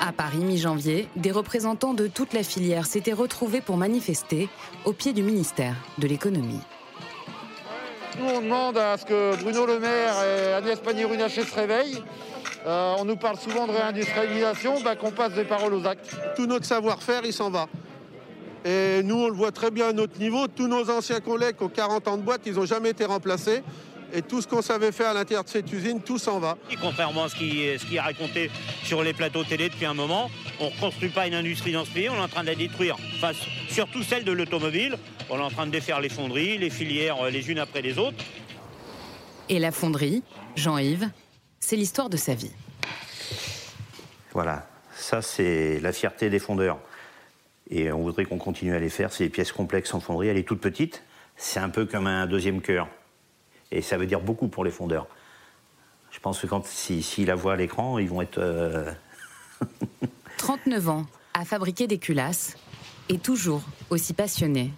[0.00, 4.48] À Paris, mi-janvier, des représentants de toute la filière s'étaient retrouvés pour manifester
[4.86, 6.60] au pied du ministère de l'économie.
[8.18, 12.02] Nous, on demande à ce que Bruno Le Maire et Agnès Pannier-Runacher se réveillent.
[12.66, 16.10] Euh, on nous parle souvent de réindustrialisation, bah, qu'on passe des paroles aux actes.
[16.36, 17.68] Tout notre savoir-faire, il s'en va.
[18.64, 20.46] Et nous, on le voit très bien à notre niveau.
[20.48, 23.62] Tous nos anciens collègues qui ont 40 ans de boîte, ils n'ont jamais été remplacés.
[24.12, 26.58] Et tout ce qu'on savait faire à l'intérieur de cette usine, tout s'en va.
[26.80, 28.50] contrairement à ce qui, ce qui est raconté
[28.82, 31.90] sur les plateaux télé depuis un moment, on ne reconstruit pas une industrie dans ce
[31.90, 32.96] pays, on est en train de la détruire.
[33.14, 33.30] Enfin,
[33.68, 34.98] surtout celle de l'automobile.
[35.32, 37.98] On est en train de défaire les fonderies, les filières euh, les unes après les
[37.98, 38.24] autres.
[39.48, 40.24] Et la fonderie,
[40.56, 41.08] Jean-Yves,
[41.60, 42.50] c'est l'histoire de sa vie.
[44.32, 46.80] Voilà, ça c'est la fierté des fondeurs.
[47.70, 49.12] Et on voudrait qu'on continue à les faire.
[49.12, 50.28] C'est des pièces complexes en fonderie.
[50.28, 51.04] Elle est toute petite.
[51.36, 52.88] C'est un peu comme un deuxième cœur.
[53.70, 55.06] Et ça veut dire beaucoup pour les fondeurs.
[56.10, 58.40] Je pense que quand s'ils si, la voient à l'écran, ils vont être.
[60.38, 62.56] 39 euh, ans, à fabriquer des culasses,
[63.08, 64.72] et toujours aussi passionné.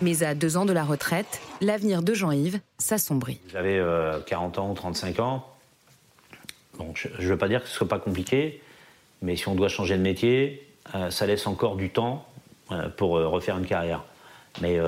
[0.00, 3.40] Mais à deux ans de la retraite, l'avenir de Jean-Yves s'assombrit.
[3.52, 3.82] J'avais
[4.26, 5.46] 40 euh, ans ou 35 ans.
[6.78, 8.62] Donc je ne veux pas dire que ce soit pas compliqué,
[9.20, 12.26] mais si on doit changer de métier, euh, ça laisse encore du temps
[12.96, 14.02] pour refaire une carrière.
[14.62, 14.78] Mais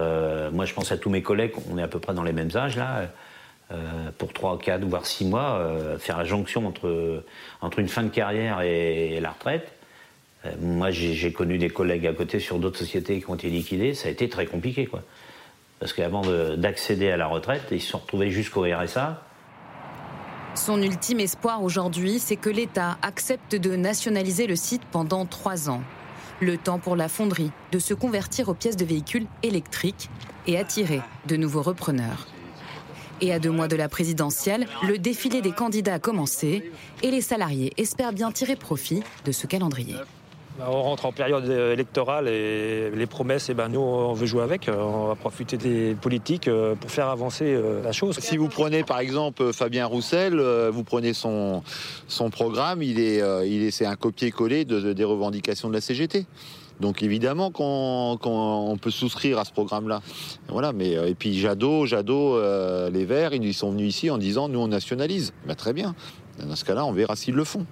[0.53, 2.57] moi, je pense à tous mes collègues, on est à peu près dans les mêmes
[2.57, 3.11] âges là.
[3.73, 7.25] Euh, pour 3, 4, voire 6 mois, euh, faire la jonction entre,
[7.63, 9.73] entre une fin de carrière et, la retraite.
[10.47, 13.95] Euh, moi, j'ai connu des collègues à côté sur d'autres sociétés qui ont été liquidées,
[13.95, 14.87] ça a été très compliqué.
[14.87, 15.03] Quoi.
[15.81, 16.23] Parce qu'avant
[16.57, 19.23] d'accéder à la retraite, ils se sont retrouvés jusqu'au RSA.
[20.55, 25.83] Son ultime espoir aujourd'hui, c'est que l'État accepte de nationaliser le site pendant trois ans.
[26.41, 30.11] Le temps pour la fonderie de se convertir aux pièces de véhicules électriques
[30.47, 32.29] et attirer de nouveaux repreneurs.
[33.21, 36.71] Et à deux mois de la présidentielle, le défilé des candidats a commencé
[37.03, 39.97] et les salariés espèrent bien tirer profit de ce calendrier.
[40.59, 44.43] Bah, on rentre en période électorale et les promesses, eh ben nous, on veut jouer
[44.43, 44.69] avec.
[44.69, 48.19] On va profiter des politiques euh, pour faire avancer euh, la chose.
[48.21, 51.63] Si vous prenez par exemple Fabien Roussel, euh, vous prenez son,
[52.31, 56.27] programme, il est, c'est un copier-coller de, des revendications de la CGT.
[56.81, 60.03] Donc évidemment qu'on peut souscrire à ce programme-là.
[60.49, 64.19] Voilà, mais euh, et puis Jadot, Jadot, euh, les Verts, ils sont venus ici en
[64.19, 65.33] disant nous on nationalise.
[65.47, 65.95] Ben, très bien.
[66.43, 67.65] Dans ce cas-là, on verra s'ils le font.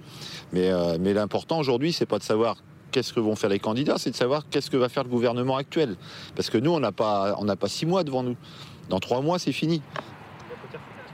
[0.53, 2.57] Mais, euh, mais l'important aujourd'hui, c'est pas de savoir
[2.93, 5.57] qu'est-ce que vont faire les candidats, c'est de savoir qu'est-ce que va faire le gouvernement
[5.57, 5.97] actuel.
[6.37, 8.37] Parce que nous, on n'a pas, on n'a pas six mois devant nous.
[8.89, 9.83] Dans trois mois, c'est fini.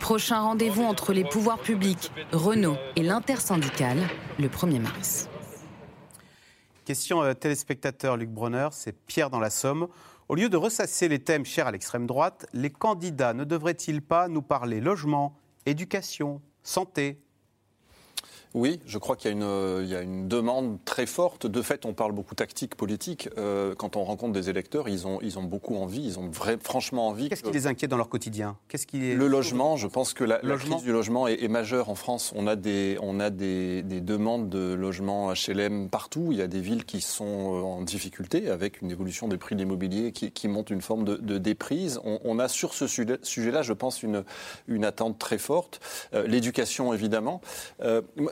[0.01, 3.99] Prochain rendez-vous entre les pouvoirs publics, Renault et l'intersyndicale,
[4.39, 5.29] le 1er mars.
[6.85, 9.89] Question euh, téléspectateur Luc Bronner, c'est Pierre dans la Somme.
[10.29, 14.29] Au lieu de ressasser les thèmes chers à l'extrême droite, les candidats ne devraient-ils pas
[14.29, 17.19] nous parler logement, éducation, santé
[18.55, 21.47] Oui, je crois qu'il y, a une- euh, y a une demande très forte.
[21.47, 23.29] De fait, on parle beaucoup tactique politique.
[23.37, 26.57] Euh, quand on rencontre des électeurs, ils ont, ils ont beaucoup envie, ils ont vrai-
[26.63, 27.29] franchement envie.
[27.29, 28.57] Qu'est-ce que- qui les inquiète dans leur quotidien?
[28.69, 29.13] Qu'est-ce qui.
[29.15, 32.33] Le logement, je pense que la, crise du logement est, est majeure en France.
[32.35, 36.29] On a, des, on a des, des demandes de logements HLM partout.
[36.31, 37.25] Il y a des villes qui sont
[37.59, 41.05] euh, en difficulté avec une évolution des prix de l'immobilier qui, qui montre une forme
[41.05, 42.01] de, de déprise.
[42.05, 44.25] On, on a sur ce sujet- sujet-là, je pense, une,
[44.69, 45.81] une attente très forte.
[46.15, 47.41] Euh, L'éducation, évidemment.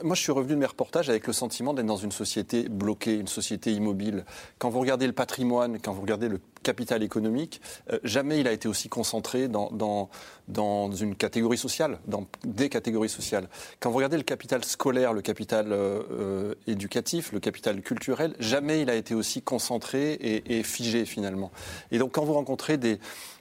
[0.07, 3.15] Moi, je suis revenu de mes reportages avec le sentiment d'être dans une société bloquée,
[3.15, 4.23] une société immobile.
[4.57, 7.59] Quand vous regardez le patrimoine, quand vous regardez le capital économique,
[7.91, 10.09] euh, jamais il a été aussi concentré dans, dans,
[10.47, 13.49] dans une catégorie sociale, dans des catégories sociales.
[13.81, 18.79] Quand vous regardez le capital scolaire, le capital euh, euh, éducatif, le capital culturel, jamais
[18.81, 21.51] il a été aussi concentré et, et figé finalement.
[21.91, 22.97] Et donc quand vous rencontrez des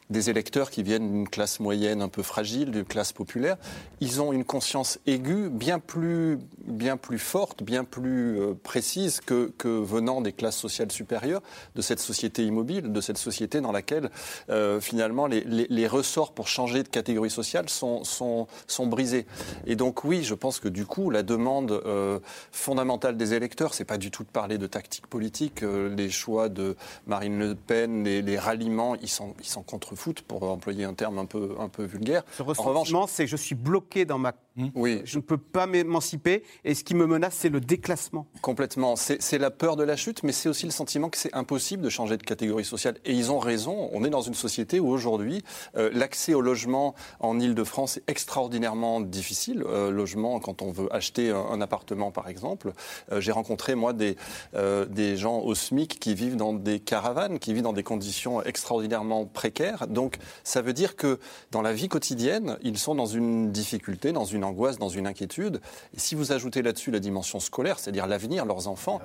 [0.08, 3.56] des électeurs qui viennent d'une classe moyenne un peu fragile, d'une classe populaire,
[4.00, 9.52] ils ont une conscience aiguë bien plus, bien plus forte, bien plus euh, précise que,
[9.58, 11.42] que venant des classes sociales supérieures
[11.74, 14.10] de cette société immobile, de cette société dans laquelle
[14.48, 19.26] euh, finalement les, les- les ressorts pour changer de catégorie sociale sont, sont, sont brisés.
[19.66, 22.20] Et donc oui, je pense que du coup la demande euh,
[22.52, 26.48] fondamentale des électeurs, c'est pas du tout de parler de tactique politique, euh, les choix
[26.48, 26.76] de
[27.06, 29.62] Marine Le Pen, les, les ralliements, ils s'en ils s'en
[29.96, 32.22] contrefoutent pour employer un terme un peu, un peu vulgaire.
[32.32, 34.32] Ce ressentiment, c'est je suis bloqué dans ma...
[34.74, 35.02] Oui.
[35.04, 38.26] Je ne peux pas m'émanciper et ce qui me menace, c'est le déclassement.
[38.40, 38.96] Complètement.
[38.96, 41.82] C'est c'est la peur de la chute, mais c'est aussi le sentiment que c'est impossible
[41.82, 42.96] de changer de catégorie sociale.
[43.04, 43.90] Et ils ont raison.
[43.92, 45.42] On est dans une société où aujourd'hui,
[45.76, 49.62] euh, l'accès au logement en Ile-de-France est extraordinairement difficile.
[49.66, 52.72] Euh, logement, quand on veut acheter un, un appartement, par exemple.
[53.12, 54.16] Euh, J'ai rencontré, moi, des,
[54.54, 58.42] euh, des gens au SMIC qui vivent dans des caravanes, qui vivent dans des conditions
[58.42, 59.86] extraordinairement précaires.
[59.86, 61.18] Donc, ça veut dire que
[61.50, 65.60] dans la vie quotidienne, ils sont dans une difficulté, dans une angoisse, dans une inquiétude.
[65.94, 69.00] Et si vous ajoutez là-dessus la dimension scolaire, c'est-à-dire l'avenir, leurs enfants,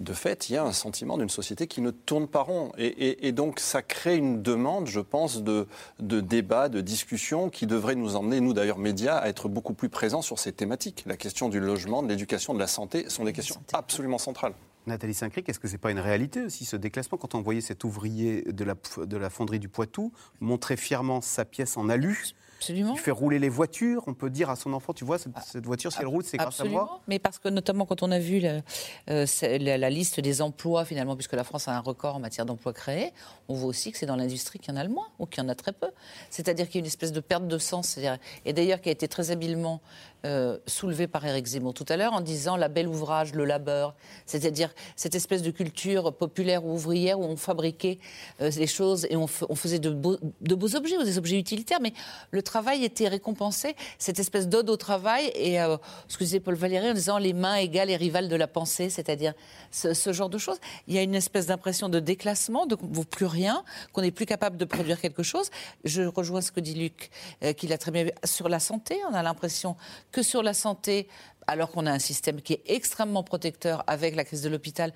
[0.00, 2.72] de fait, il y a un sentiment d'une société qui ne tourne pas rond.
[2.78, 5.66] Et, et- et donc, ça crée une demande, je pense, de,
[5.98, 9.90] de débat, de discussion qui devrait nous emmener, nous d'ailleurs, médias, à être beaucoup plus
[9.90, 11.02] présents sur ces thématiques.
[11.06, 14.54] La question du logement, de l'éducation, de la santé sont des questions absolument centrales.
[14.86, 17.60] Nathalie Saint-Cric, est-ce que ce n'est pas une réalité aussi, ce déclassement Quand on voyait
[17.60, 20.10] cet ouvrier de la, de la fonderie du Poitou
[20.40, 22.24] montrer fièrement sa pièce en alu,
[22.60, 22.92] Absolument.
[22.94, 25.64] il fait rouler les voitures, on peut dire à son enfant, tu vois, cette, cette
[25.64, 27.00] voiture, si elle roule, c'est grâce à moi.
[27.08, 28.60] mais parce que notamment quand on a vu la,
[29.08, 29.24] euh,
[29.58, 32.74] la- la liste des emplois, finalement, puisque la France a un record en matière d'emplois
[32.74, 33.12] créés,
[33.48, 35.42] on voit aussi que c'est dans l'industrie qu'il y en a le moins, ou qu'il
[35.42, 35.88] y en a très peu.
[36.28, 37.98] C'est-à-dire qu'il y a une espèce de perte de sens,
[38.44, 39.80] et d'ailleurs qui a été très habilement
[40.26, 43.94] euh, soulevée par Éric Zemmour tout à l'heure en disant la belle ouvrage, le labeur,
[44.26, 47.98] c'est-à-dire cette espèce de culture populaire ou ouvrière où on fabriquait
[48.40, 51.92] euh, les choses et on, faisait de beaux, objets ou des objets utilitaires, mais
[52.30, 55.76] le travail était récompensé, cette espèce d'ode au travail et euh,
[56.08, 58.90] ce que disait Paul Valéry en disant les mains égales et rivales de la pensée,
[58.90, 59.32] c'est-à-dire
[59.70, 60.58] ce, genre de choses.
[60.86, 64.02] Il y a une espèce d'impression de déclassement, de qu'on ne vaut plus rien, qu'on
[64.02, 65.50] n'est plus capable de produire quelque chose.
[65.84, 67.10] Je rejoins ce que dit Luc,
[67.42, 68.06] euh, qu'il a très bien.
[68.24, 69.76] Sur la santé, on a l'impression
[70.12, 71.08] que sur la santé,
[71.46, 74.92] alors qu'on a un système qui est extrêmement protecteur avec la crise de l'hôpital,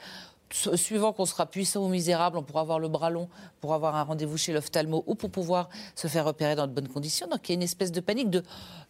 [0.51, 3.29] suivant qu'on sera puissant ou misérable, on pourra avoir le bras long
[3.61, 6.89] pour avoir un rendez-vous chez l'ophtalmo ou pour pouvoir se faire repérer dans de bonnes
[6.89, 7.27] conditions.
[7.27, 8.43] Donc il y a une espèce de panique, de,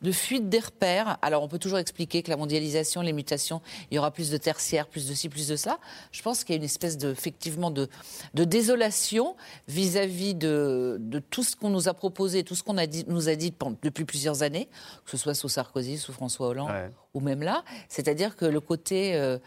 [0.02, 1.16] de fuite des repères.
[1.22, 4.36] Alors on peut toujours expliquer que la mondialisation, les mutations, il y aura plus de
[4.36, 5.78] tertiaires, plus de ci, plus de ça.
[6.12, 7.88] Je pense qu'il y a une espèce de, effectivement de,
[8.34, 9.34] de désolation
[9.68, 13.28] vis-à-vis de, de tout ce qu'on nous a proposé, tout ce qu'on a dit, nous
[13.28, 14.68] a dit depuis plusieurs années,
[15.04, 17.64] que ce soit sous Sarkozy, sous François Hollande ou même là.
[17.88, 19.14] C'est-à-dire que le côté...
[19.14, 19.38] euh,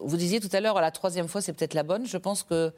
[0.00, 2.06] vous disiez tout à l'heure, la troisième fois, c'est peut-être la bonne.
[2.06, 2.72] Je pense que,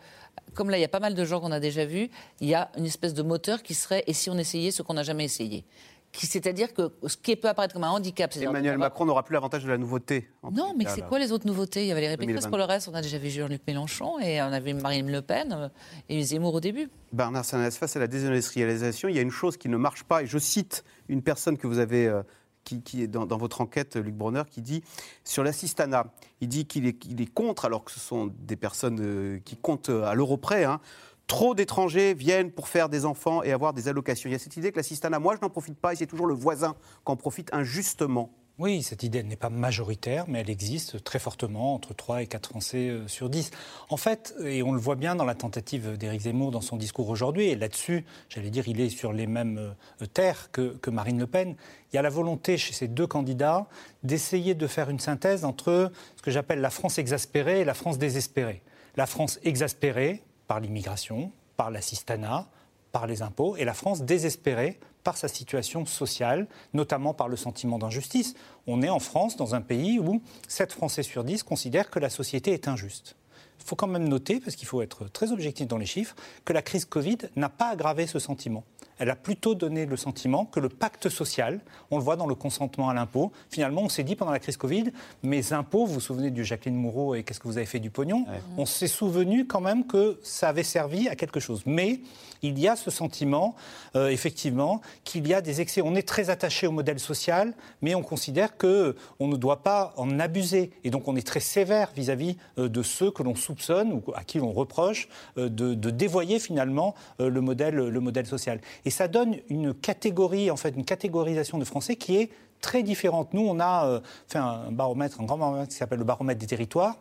[0.54, 2.10] comme là, il y a pas mal de gens qu'on a déjà vus,
[2.40, 4.94] il y a une espèce de moteur qui serait et si on essayait ce qu'on
[4.94, 5.64] n'a jamais essayé?
[6.12, 9.68] C'est-à-dire que ce qui peut apparaître comme un handicap, Emmanuel Macron n'aura plus l'avantage de
[9.68, 10.28] la nouveauté.
[10.52, 11.82] non, mais c'est quoi les autres nouveautés?
[11.82, 12.48] Il y avait les Pécresse 2022.
[12.48, 12.88] pour le reste.
[12.88, 15.68] On a déjà vu Jean-Luc Mélenchon et on avait Marine Le Pen euh,
[16.08, 16.88] et Zemmour au début.
[17.12, 20.22] Bernard Sanès, face à la désindustrialisation, il y a une chose qui ne marche pas,
[20.22, 22.22] et je cite une personne que vous avez, euh,
[22.68, 24.82] qui, qui est dans, votre enquête, Luc Brunner, qui dit,
[25.24, 29.56] sur l'assistanat, il dit qu'il est, contre, alors que ce sont des personnes euh, qui
[29.56, 30.80] comptent à l'euro près, hein,
[31.28, 34.30] Trop d'étrangers viennent pour faire des enfants et avoir des allocations.
[34.30, 36.26] Il y a cette idée que l'assistanat, moi je n'en profite pas et c'est toujours
[36.26, 36.72] le voisin
[37.04, 38.32] qui en profite injustement.
[38.58, 42.48] Oui, cette idée n'est pas majoritaire, mais elle existe très fortement, entre 3 et 4
[42.48, 43.52] Français euh, sur 10.
[43.88, 47.08] En fait, et on le voit bien dans la tentative d'Éric Zemmour dans son discours
[47.08, 49.58] aujourd'hui, et là-dessus, j'allais dire, il est sur les mêmes
[50.02, 51.54] euh, terres que, que Marine Le Pen,
[51.92, 53.68] il y a la volonté chez ces deux candidats
[54.02, 57.96] d'essayer de faire une synthèse entre ce que j'appelle la France exaspérée et la France
[57.96, 58.62] désespérée.
[58.96, 62.48] La France exaspérée par l'immigration, par l'assistanat,
[62.90, 67.78] par les impôts, et la France désespérée par sa situation sociale, notamment par le sentiment
[67.78, 68.34] d'injustice.
[68.66, 72.10] On est en France, dans un pays où 7 Français sur 10 considèrent que la
[72.10, 73.16] société est injuste.
[73.60, 76.52] Il faut quand même noter, parce qu'il faut être très objectif dans les chiffres, que
[76.52, 78.64] la crise Covid n'a pas aggravé ce sentiment
[78.98, 82.34] elle a plutôt donné le sentiment que le pacte social, on le voit dans le
[82.34, 84.92] consentement à l'impôt, finalement on s'est dit pendant la crise Covid,
[85.22, 87.90] mes impôts, vous vous souvenez du Jacqueline Moureau et qu'est-ce que vous avez fait du
[87.90, 91.62] pognon, on s'est souvenu quand même que ça avait servi à quelque chose.
[91.64, 92.00] Mais
[92.42, 93.56] il y a ce sentiment,
[93.96, 95.82] euh, effectivement, qu'il y a des excès.
[95.82, 99.92] On est très attaché au modèle social, mais on considère que on ne doit pas
[99.96, 100.70] en abuser.
[100.84, 104.24] Et donc on est très sévère vis-à-vis euh, de ceux que l'on soupçonne ou à
[104.24, 108.60] qui l'on reproche euh, de, dévoyer finalement le, modèle, le modèle social.
[108.84, 112.30] Et ça donne une catégorie, en fait, une catégorisation de Français qui est
[112.60, 113.32] très différente.
[113.34, 116.96] Nous, on a fait un baromètre, un grand baromètre qui s'appelle le baromètre des territoires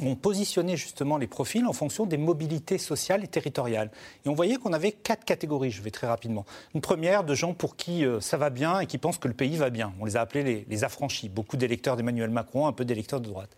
[0.00, 3.90] on positionnait justement les profils en fonction des mobilités sociales et territoriales.
[4.24, 6.46] Et on voyait qu'on avait quatre catégories, je vais très rapidement.
[6.74, 9.34] Une première de gens pour qui euh, ça va bien et qui pensent que le
[9.34, 9.92] pays va bien.
[10.00, 13.50] On les a appelés les, affranchis, beaucoup d'électeurs d'Emmanuel Macron, un peu d'électeurs de droite.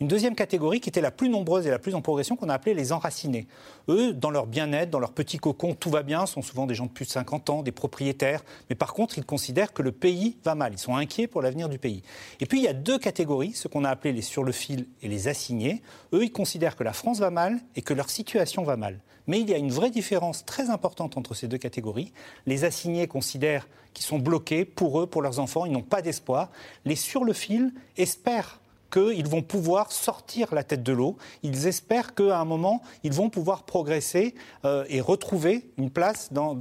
[0.00, 2.54] Une deuxième catégorie qui était la plus nombreuse et la plus en progression qu'on a
[2.54, 3.46] appelée les enracinés.
[3.88, 6.86] Eux, dans leur bien-être, dans leur petit cocon, tout va bien, sont souvent des gens
[6.86, 10.36] de plus de 50 ans, des propriétaires, mais par contre, ils considèrent que le pays
[10.44, 10.74] va mal.
[10.74, 12.02] Ils sont inquiets pour l'avenir du pays.
[12.40, 14.86] Et puis, il y a deux catégories, ce qu'on a appelé les sur le fil
[15.02, 15.77] et les assignés
[16.12, 19.00] eux, ils considèrent que la France va mal et que leur situation va mal.
[19.26, 22.12] Mais il y a une vraie différence très importante entre ces deux catégories.
[22.46, 26.50] Les assignés considèrent qu'ils sont bloqués pour eux, pour leurs enfants, ils n'ont pas d'espoir.
[26.84, 28.60] Les sur le fil espèrent
[28.90, 31.16] qu'ils vont pouvoir sortir la tête de l'eau.
[31.42, 36.56] Ils espèrent qu'à un moment, ils vont pouvoir progresser euh, et retrouver une place dans,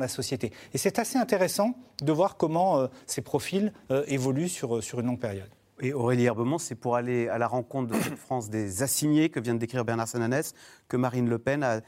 [0.00, 0.52] la société.
[0.72, 5.06] Et c'est assez intéressant de voir comment euh, ces profils euh, évoluent sur, sur une
[5.06, 5.50] longue période.
[5.80, 9.40] Et Aurélie Herbemont, c'est pour aller à la rencontre de cette France des assignés que
[9.40, 10.54] vient de décrire Bernard Sananès
[10.88, 11.80] que Marine Le Pen a,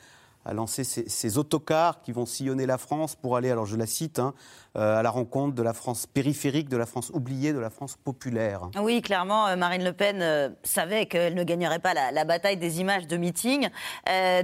[0.49, 4.19] a lancé ces, autocars qui vont sillonner la France pour aller, alors je la cite,
[4.19, 4.33] hein,
[4.77, 7.97] euh, à la rencontre de la France périphérique, de la France oubliée, de la France
[8.03, 8.71] populaire.
[8.81, 12.81] Oui, clairement, euh, Marine Le Pen euh, savait qu'elle ne gagnerait pas la, bataille des
[12.81, 13.69] images de meeting.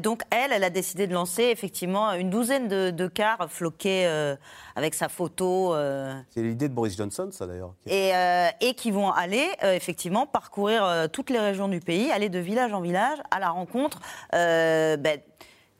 [0.03, 4.07] donc elle, elle a décidé de lancer effectivement une douzaine de, cars floqués
[4.75, 5.75] avec sa photo.
[6.31, 7.75] C'est l'idée de Boris Johnson, ça d'ailleurs.
[7.87, 8.13] Et,
[8.61, 12.81] et, qui vont aller effectivement parcourir toutes les régions du pays, aller de village en
[12.81, 14.01] village à la rencontre.
[14.33, 15.21] Ben,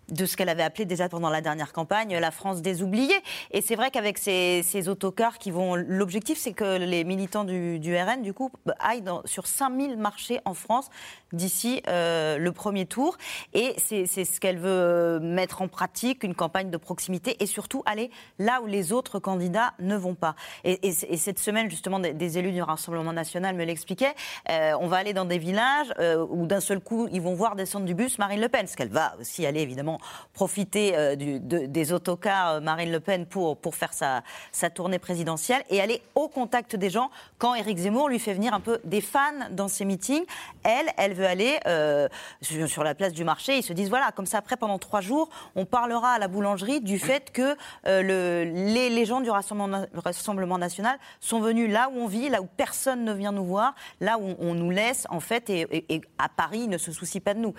[0.09, 3.21] de ce qu'elle avait appelé déjà pendant la dernière campagne la France des oubliés.
[3.51, 5.77] Et c'est vrai qu'avec ces, autocars qui vont...
[5.77, 8.51] L'objectif, c'est que les militants du, RN, du coup,
[8.81, 10.91] aillent sur 5000 marchés en France
[11.33, 13.17] d'ici euh, le premier tour.
[13.53, 17.83] Et c'est ce qu'elle veut euh, mettre en pratique, une campagne de proximité, et surtout
[17.87, 20.35] aller là où les autres candidats ne vont pas.
[20.65, 24.15] Et, cette semaine, justement, des, élus du Rassemblement national me l'expliquaient.
[24.51, 25.93] Euh, on va aller dans des villages
[26.31, 28.89] où d'un seul coup, ils vont voir descendre du bus Marine Le Pen, ce qu'elle
[28.89, 29.94] va aussi aller, évidemment,
[30.33, 34.23] profiter euh, des autocars euh, Marine Le Pen pour, pour faire sa,
[34.53, 38.55] sa tournée présidentielle et aller au contact des gens quand Éric Zemmour lui fait venir
[38.55, 39.21] un peu des fans
[39.51, 40.25] dans ses meetings.
[40.63, 42.09] Elle, elle veut aller euh,
[42.41, 43.59] sur la place du marché.
[43.59, 46.81] Ils se disent voilà, comme ça après pendant trois jours, on parlera à la boulangerie
[46.81, 51.99] du fait que le, les, les, gens du Rassemblement, Rassemblement, national sont venus là où
[51.99, 55.21] on vit, là où personne ne vient nous voir, là où on, nous laisse en
[55.21, 57.55] fait et, à Paris ils ne se soucient pas de nous.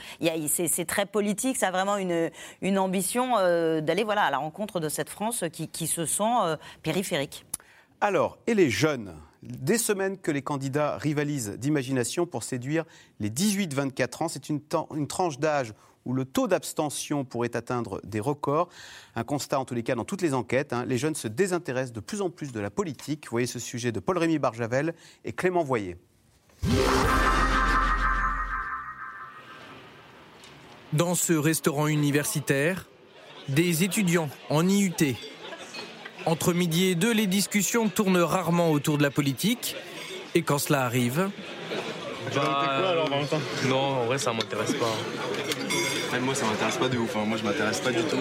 [0.47, 2.24] C'est très politique, ça a vraiment une,
[2.61, 6.57] une ambition euh, d'aller voilà, à la rencontre de cette France qui, se sent euh,
[6.83, 7.45] périphérique.
[8.01, 9.13] Alors, et les jeunes?
[9.43, 12.83] Des semaines que les candidats rivalisent d'imagination pour séduire
[13.19, 14.27] les 18-24 ans.
[14.27, 14.59] C'est une,
[14.95, 15.73] une, tranche d'âge
[16.05, 18.69] où le taux d'abstention pourrait atteindre des records.
[19.15, 20.73] Un constat en tous les cas dans toutes les enquêtes.
[20.73, 20.85] Hein.
[20.87, 23.25] Les jeunes se désintéressent de plus en plus de la politique.
[23.25, 25.97] Vous voyez ce sujet de Paul-Rémy Barjavel et Clément Voyer.
[30.95, 32.85] Dans ce restaurant universitaire,
[33.49, 35.15] des étudiants en IUT.
[36.25, 39.75] Entre midi et deux, les discussions tournent rarement autour de la politique.
[40.35, 41.29] Et quand cela arrive.
[42.33, 42.95] Bah,
[43.67, 46.17] non, en vrai, ça m'intéresse pas.
[46.19, 47.13] moi, ça m'intéresse pas de ouf.
[47.17, 47.25] Hein.
[47.25, 48.17] Moi, je m'intéresse pas du tout.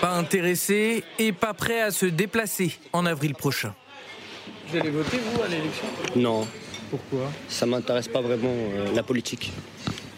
[0.00, 3.74] Pas intéressé et pas prêt à se déplacer en avril prochain.
[4.68, 5.86] Vous allez voter, vous, à l'élection?
[6.14, 6.46] Non.
[6.88, 7.32] Pourquoi?
[7.48, 9.52] Ça m'intéresse pas vraiment, euh, la politique.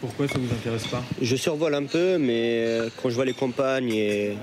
[0.01, 1.03] Pourquoi ça vous intéresse pas?
[1.21, 4.37] Je survole un peu, mais euh, quand je vois les campagnes et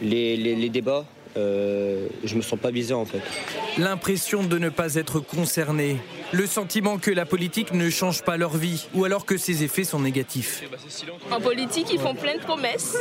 [0.00, 1.04] les, débats,
[1.36, 3.20] euh, je me sens pas visé en fait.
[3.78, 5.98] L'impression de ne pas être concerné,
[6.32, 9.84] le sentiment que la politique ne change pas leur vie, ou alors que ses effets
[9.84, 10.62] sont négatifs.
[11.30, 12.96] En politique, ils font plein de promesses,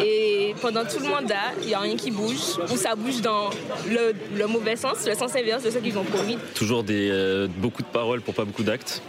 [0.00, 3.50] et pendant tout le mandat, il n'y a rien qui bouge, ou ça bouge dans
[3.88, 6.38] le, mauvais sens, le sens inverse de ce qu'ils ont promis.
[6.54, 9.02] Toujours des, euh, beaucoup de paroles pour pas beaucoup d'actes.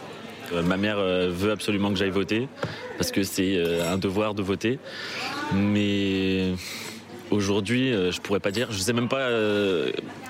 [0.53, 2.47] Euh, ma mère euh, veut absolument que j'aille voter
[2.97, 4.79] parce que c'est euh, un devoir de voter.
[5.53, 6.53] Mais
[7.29, 8.71] Aujourd'hui, je pourrais pas dire.
[8.71, 9.27] Je sais même pas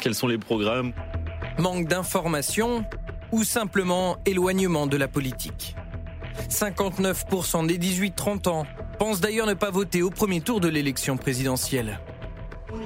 [0.02, 0.94] quels sont les programmes.
[1.60, 2.84] Manque d'informations
[3.32, 5.76] ou simplement éloignement de la politique?
[6.50, 8.66] 59% des 18-30 ans
[8.98, 12.00] pensent d'ailleurs ne pas voter au premier tour de l'élection présidentielle.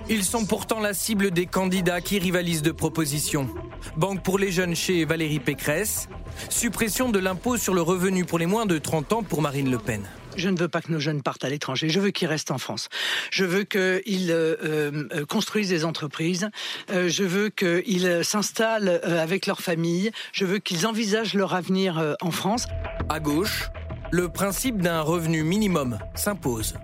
[0.09, 3.49] Ils sont pourtant la cible des candidats qui rivalisent de propositions.
[3.97, 6.07] Banque pour les jeunes chez Valérie Pécresse,
[6.49, 9.77] suppression de l'impôt sur le revenu pour les moins de 30 ans pour Marine Le
[9.77, 10.03] Pen.
[10.37, 11.89] Je ne veux pas que nos jeunes partent à l'étranger.
[11.89, 12.89] Je veux qu'ils restent en France.
[13.31, 16.49] Je veux qu'ils euh, euh, construisent des entreprises.
[16.89, 20.11] Euh, je veux qu'ils s'installent avec leur famille.
[20.31, 22.67] Je veux qu'ils envisagent leur avenir en France.
[23.09, 23.69] À gauche,
[24.11, 26.75] le principe d'un revenu minimum s'impose.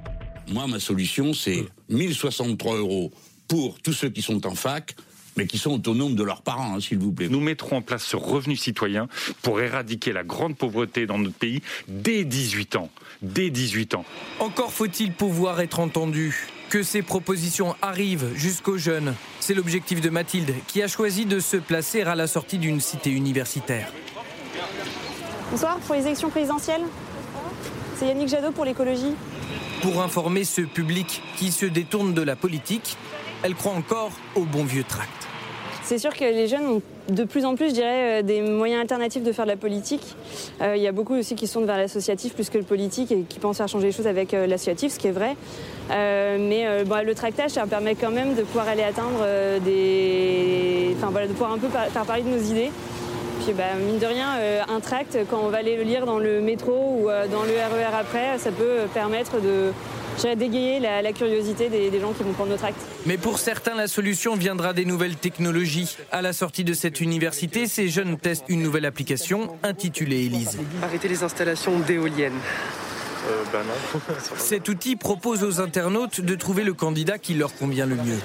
[0.50, 3.12] Moi, ma solution, c'est 1063 euros
[3.48, 4.96] pour tous ceux qui sont en fac,
[5.36, 7.28] mais qui sont autonomes de leurs parents, hein, s'il vous plaît.
[7.30, 9.08] Nous mettrons en place ce revenu citoyen
[9.42, 12.90] pour éradiquer la grande pauvreté dans notre pays dès 18 ans.
[13.22, 14.06] Dès 18 ans.
[14.40, 16.48] Encore faut-il pouvoir être entendu.
[16.70, 19.16] Que ces propositions arrivent jusqu'aux jeunes.
[19.40, 23.10] C'est l'objectif de Mathilde, qui a choisi de se placer à la sortie d'une cité
[23.10, 23.92] universitaire.
[25.50, 26.84] Bonsoir, pour les élections présidentielles?
[27.98, 29.14] C'est Yannick Jadot pour l'écologie.
[29.82, 32.98] Pour informer ce public qui se détourne de la politique,
[33.44, 35.12] elle croit encore au bon vieux tract.
[35.84, 38.82] C'est sûr que les jeunes ont de plus en plus, je dirais, euh, des moyens
[38.82, 40.02] alternatifs de faire de la politique.
[40.62, 43.22] Euh, il y a beaucoup aussi qui sont vers l'associatif plus que le politique et
[43.22, 45.38] qui pensent faire changer les choses avec euh, l'associatif, ce qui est vrai.
[45.90, 49.24] mais le tractage, ça permet quand même de pouvoir aller atteindre
[49.64, 50.96] des.
[50.98, 52.72] Enfin voilà, de pouvoir un peu faire parler de nos idées.
[53.48, 54.28] Puis bah, mine de rien,
[54.68, 57.82] un tract, quand on va aller le lire dans le métro ou dans le RER
[57.82, 59.72] e après, ça peut permettre de
[60.36, 62.82] dégayé la, curiosité des, gens qui vont prendre notre acte.
[63.06, 65.96] Mais pour certains, la solution viendra des nouvelles technologies.
[66.12, 70.58] À la sortie de cette université, ces jeunes testent une nouvelle application intitulée Elise.
[70.84, 72.34] Arrêtez les installations d'éoliennes.
[73.30, 73.62] Euh, ben
[74.38, 78.20] Cet outil propose aux internautes de trouver le candidat qui leur convient le mieux.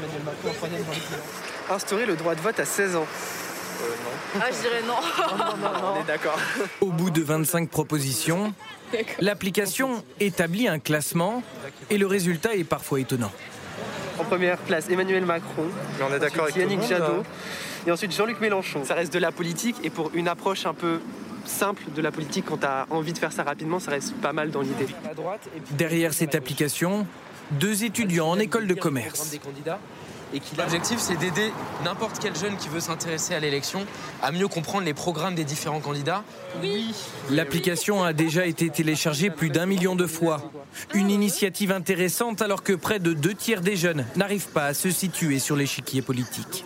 [1.70, 3.06] Instaurer le droit de vote à 16 ans.
[3.82, 4.94] Euh, ah, je dirais non.
[5.36, 6.38] non, non, non On est d'accord.
[6.80, 8.54] Au bout de 25 propositions,
[9.20, 11.42] l'application établit un classement
[11.90, 13.32] et le résultat est parfois étonnant.
[14.18, 15.64] En première place, Emmanuel Macron.
[15.98, 17.04] Mais on est d'accord avec Yannick Jadot.
[17.04, 17.86] Hein.
[17.86, 18.84] Et ensuite Jean-Luc Mélenchon.
[18.84, 21.00] Ça reste de la politique et pour une approche un peu
[21.44, 24.32] simple de la politique, quand tu as envie de faire ça rapidement, ça reste pas
[24.32, 24.86] mal dans l'idée.
[25.72, 27.06] Derrière cette application,
[27.52, 29.36] deux étudiants en école de commerce.
[30.56, 31.52] L'objectif, c'est d'aider
[31.84, 33.86] n'importe quel jeune qui veut s'intéresser à l'élection
[34.22, 36.24] à mieux comprendre les programmes des différents candidats.
[36.62, 36.94] Oui.
[37.30, 40.50] L'application a déjà été téléchargée plus d'un million de fois.
[40.94, 44.90] Une initiative intéressante alors que près de deux tiers des jeunes n'arrivent pas à se
[44.90, 46.64] situer sur l'échiquier politique.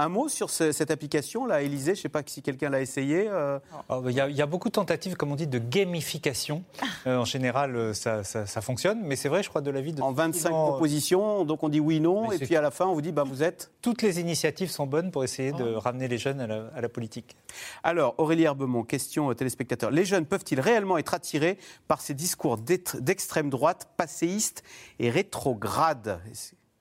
[0.00, 3.26] Un mot sur cette application, là, Élysée, je ne sais pas si quelqu'un l'a essayé.
[3.28, 3.58] Euh.
[3.88, 6.62] Oh, il y, a beaucoup de tentatives, comme on dit, de gamification.
[7.08, 8.22] Euh, en général, euh, ça,
[8.60, 10.00] fonctionne, mais c'est vrai, je crois, de la vie de...
[10.00, 13.02] En 25 propositions, donc on dit oui, non, et puis à la fin, on vous
[13.02, 13.72] dit, bah, vous êtes...
[13.82, 15.80] Toutes les initiatives sont bonnes pour essayer de ah.
[15.80, 17.36] ramener les jeunes à la, politique.
[17.82, 19.90] Alors, Aurélie Herbemont, question aux téléspectateurs.
[19.90, 24.62] Les jeunes peuvent-ils réellement être attirés par ces discours d'extrême droite, passéistes
[25.00, 26.20] et rétrogrades?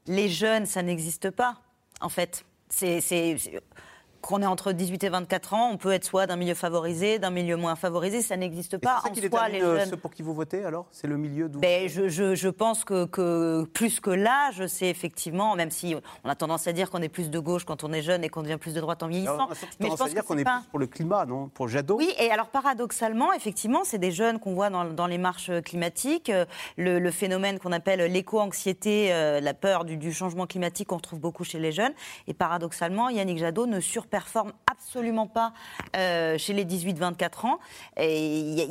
[0.06, 1.58] Les jeunes, ça n'existe pas,
[2.00, 3.38] en fait c'est
[4.28, 7.30] qu'on est entre 18 et 24 ans, on peut être soit d'un milieu favorisé, d'un
[7.30, 9.00] milieu moins favorisé, ça n'existe pas.
[9.14, 9.90] C'est ça en les jeunes...
[9.90, 10.86] ceux pour qui vous votez alors?
[10.92, 14.90] C'est le milieu d'où ben, je, je, je, pense que, que plus que l'âge, c'est
[14.90, 17.94] effectivement, même si on a tendance à dire qu'on est plus de gauche quand on
[17.94, 19.48] est jeune et qu'on devient plus de droite en vieillissant.
[19.80, 21.48] mais je pense à dire qu'on est, plus pour le climat, non?
[21.48, 21.96] Pour Jadot?
[21.96, 26.34] Oui, et alors paradoxalement, effectivement, c'est des jeunes qu'on voit dans, dans, les marches climatiques.
[26.76, 31.20] Le, le phénomène qu'on appelle l'éco-anxiété, euh, la peur du, du changement climatique, on retrouve
[31.20, 31.94] beaucoup chez les jeunes.
[32.28, 35.54] Et paradoxalement, Yannick Jadot ne surperforme performe absolument pas
[35.96, 37.60] euh, chez les 18-24 ans.
[37.98, 38.66] Et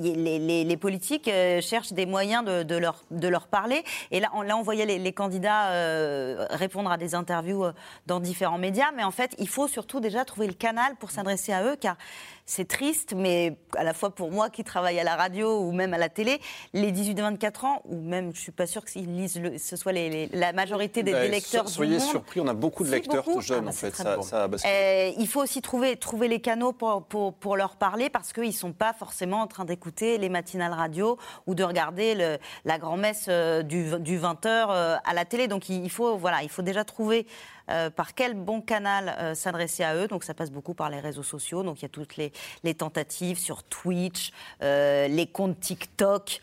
[0.65, 3.85] les, politiques euh, cherchent des moyens de, leur, de leur parler.
[4.11, 7.65] Et là, on, voyait les, candidats euh, répondre à des interviews
[8.07, 8.91] dans différents médias.
[8.97, 11.97] Mais en fait, il faut surtout déjà trouver le canal pour s'adresser à eux, car
[12.47, 15.93] c'est triste, mais à la fois pour moi qui travaille à la radio ou même
[15.93, 16.41] à la télé,
[16.73, 20.53] les 18-24 ans, ou même, je suis pas sûre que lisent ce soit les, la
[20.53, 22.11] majorité des, bah, lecteurs soyez du monde.
[22.11, 23.95] surpris, on a beaucoup de lecteurs jeunes, ah, en fait.
[23.97, 28.33] Ça, euh, il faut aussi trouver, trouver les canaux pour, pour, pour leur parler, parce
[28.33, 32.39] qu'ils ne sont pas forcément en train d'écouter les matinales radio ou de regarder le,
[32.65, 35.49] la grand-messe euh, du, du 20h euh, à la télé.
[35.49, 37.27] Donc il faut, voilà, il faut déjà trouver
[37.71, 40.09] euh, par quel bon canal euh, s'adresser à eux?
[40.09, 41.63] Donc ça passe beaucoup par les réseaux sociaux.
[41.63, 42.33] Donc il y a toutes les,
[42.75, 46.41] tentatives sur Twitch, euh, les comptes TikTok.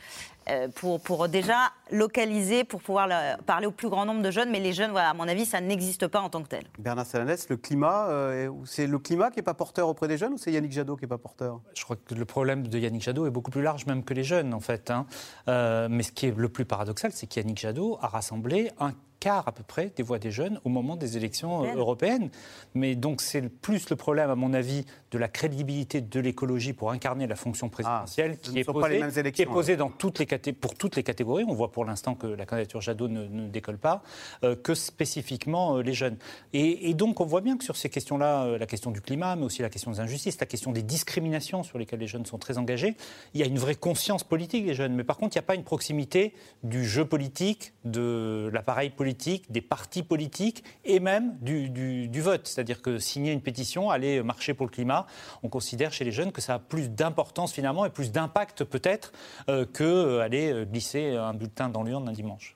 [0.75, 4.51] pour, pour déjà localiser, pour pouvoir le- parler au plus grand nombre de jeunes.
[4.51, 6.65] Mais les jeunes, voilà, à mon avis, ça n'existe pas en tant que tel.
[6.79, 10.33] Bernard Salanès, le climat, euh, c'est le climat qui n'est pas porteur auprès des jeunes
[10.33, 11.61] ou c'est Yannick Jadot qui n'est pas porteur?
[11.75, 14.25] Je crois que le problème de Yannick Jadot est beaucoup plus large même que les
[14.25, 14.91] jeunes, en fait.
[14.91, 15.05] hein.
[15.47, 18.91] Euh, mais ce qui est le plus paradoxal, c'est qu'Yannick Jadot a rassemblé un
[19.23, 22.29] quart à peu près des voix des jeunes au moment des élections euh, européennes.
[22.73, 26.91] Mais donc c'est plus le problème, à mon avis, de la crédibilité de l'écologie pour
[26.91, 29.89] incarner la fonction présidentielle ce qui, est sont pas les posée, qui est posée dans
[29.89, 31.45] toutes les pour toutes les catégories.
[31.47, 34.03] On voit pour l'instant que la candidature Jadot ne, ne décolle pas,
[34.43, 36.17] euh, que spécifiquement euh, les jeunes.
[36.51, 39.37] Et, et donc on voit bien que sur ces questions-là, euh, la question du climat,
[39.37, 42.39] mais aussi la question des injustices, la question des discriminations sur lesquelles les jeunes sont
[42.39, 42.95] très engagés,
[43.33, 44.95] il y a une vraie conscience politique des jeunes.
[44.95, 49.12] Mais par contre, il n'y a pas une proximité du jeu politique, de l'appareil politique,
[49.13, 52.47] des partis politiques et même du, du- du vote.
[52.47, 55.05] C'est-à-dire que signer une pétition, aller marcher pour le climat,
[55.43, 59.11] on considère chez les jeunes que ça a plus d'importance finalement et plus d'impact peut-être
[59.49, 62.55] euh, que euh, aller euh, glisser un bulletin dans l'urne un dimanche.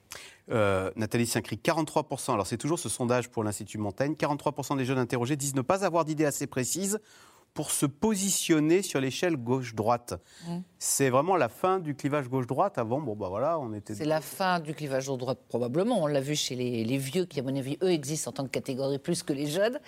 [0.50, 4.98] Euh, Nathalie Saint-Cric, 43%, alors c'est toujours ce sondage pour l'Institut Montaigne, 43% des jeunes
[4.98, 7.00] interrogés disent ne pas avoir d'idée assez précise
[7.54, 10.14] pour se positionner sur l'échelle gauche-droite.
[10.48, 10.58] Mm.
[10.80, 12.78] C'est vraiment la fin du clivage gauche-droite.
[12.78, 13.96] Avant, bon, bah voilà, on était.
[13.96, 16.04] C'est la fin du clivage au droite, probablement.
[16.04, 18.50] On l'a vu chez les, vieux, qui, à mon avis, eux, existent en tant que
[18.50, 19.80] catégorie plus que les jeunes.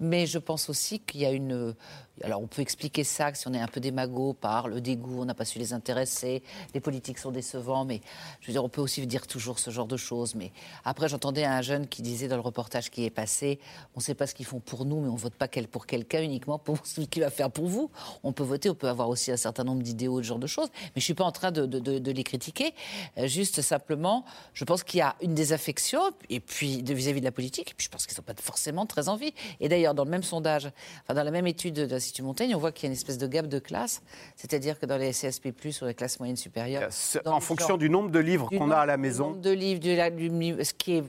[0.00, 1.74] Mais je pense aussi qu'il y a une.
[2.22, 5.22] Alors, on peut expliquer ça, que si on est un peu démago par le dégoût,
[5.22, 6.42] on n'a pas su les intéresser,
[6.72, 8.00] les politiques sont décevants, mais
[8.40, 10.34] je veux dire, on peut aussi dire toujours ce genre de choses.
[10.34, 10.52] Mais
[10.84, 13.58] après, j'entendais un jeune qui disait dans le reportage qui est passé
[13.94, 15.86] on ne sait pas ce qu'ils font pour nous, mais on ne vote pas pour
[15.86, 17.90] quelqu'un uniquement pour celui qui va faire pour vous.
[18.22, 20.68] On peut voter, on peut avoir aussi un certain nombre d'idéaux, ce genre de choses.
[20.74, 22.74] Mais je ne suis pas en train de, de- de- de les critiquer.
[23.18, 27.24] Euh, juste simplement, je pense qu'il y a une désaffection, et puis de- vis-à-vis de
[27.24, 29.32] la politique, et puis je pense qu'ils n'ont pas forcément très envie.
[29.60, 30.66] Et d'ailleurs, dans le même sondage,
[31.04, 33.18] enfin, dans la même étude de l'Institut Montaigne, on voit qu'il y a une espèce
[33.18, 34.02] de gap de classe,
[34.36, 36.90] c'est-à-dire que dans les CSP+, ou les classes moyennes supérieures,
[37.26, 39.24] En fonction genre- du nombre de livres qu'on a à la nombre- du maison.
[39.30, 40.28] nombre de livres, du, la- du
[40.64, 41.04] ce qui est-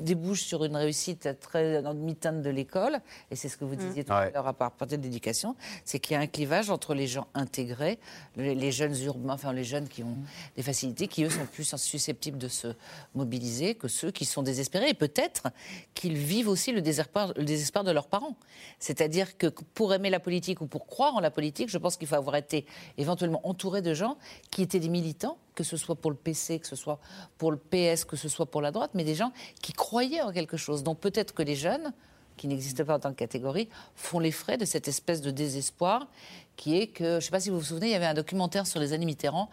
[0.00, 2.98] débouche sur une réussite très dans le mi-teinte de l'école,
[3.30, 5.54] et c'est ce que vous disiez tout à l'heure à part- partir de l'éducation,
[5.84, 7.98] c'est qu'il y a un clivage entre les gens intégrés,
[8.36, 10.16] les, les jeunes urbains, enfin les jeunes qui ont
[10.56, 12.74] des facilités, qui eux sont plus susceptibles de se
[13.14, 15.48] mobiliser que ceux qui sont désespérés, et peut-être
[15.94, 18.36] qu'ils vivent aussi le désespoir, le désespoir de leurs parents.
[18.78, 22.08] C'est-à-dire que pour aimer la politique ou pour croire en la politique, je pense qu'il
[22.08, 22.66] faut avoir été
[22.98, 24.16] éventuellement entouré de gens
[24.50, 26.98] qui étaient des militants, que ce soit pour le PC, que ce soit
[27.36, 29.32] pour le PS, que ce soit pour la droite, mais des gens
[29.62, 30.82] qui croyaient en quelque chose.
[30.82, 31.92] Donc peut-être que les jeunes,
[32.36, 36.08] qui n'existent pas en tant que catégorie, font les frais de cette espèce de désespoir
[36.56, 38.14] qui est que, je ne sais pas si vous vous souvenez, il y avait un
[38.14, 39.48] documentaire sur les années Mitterrand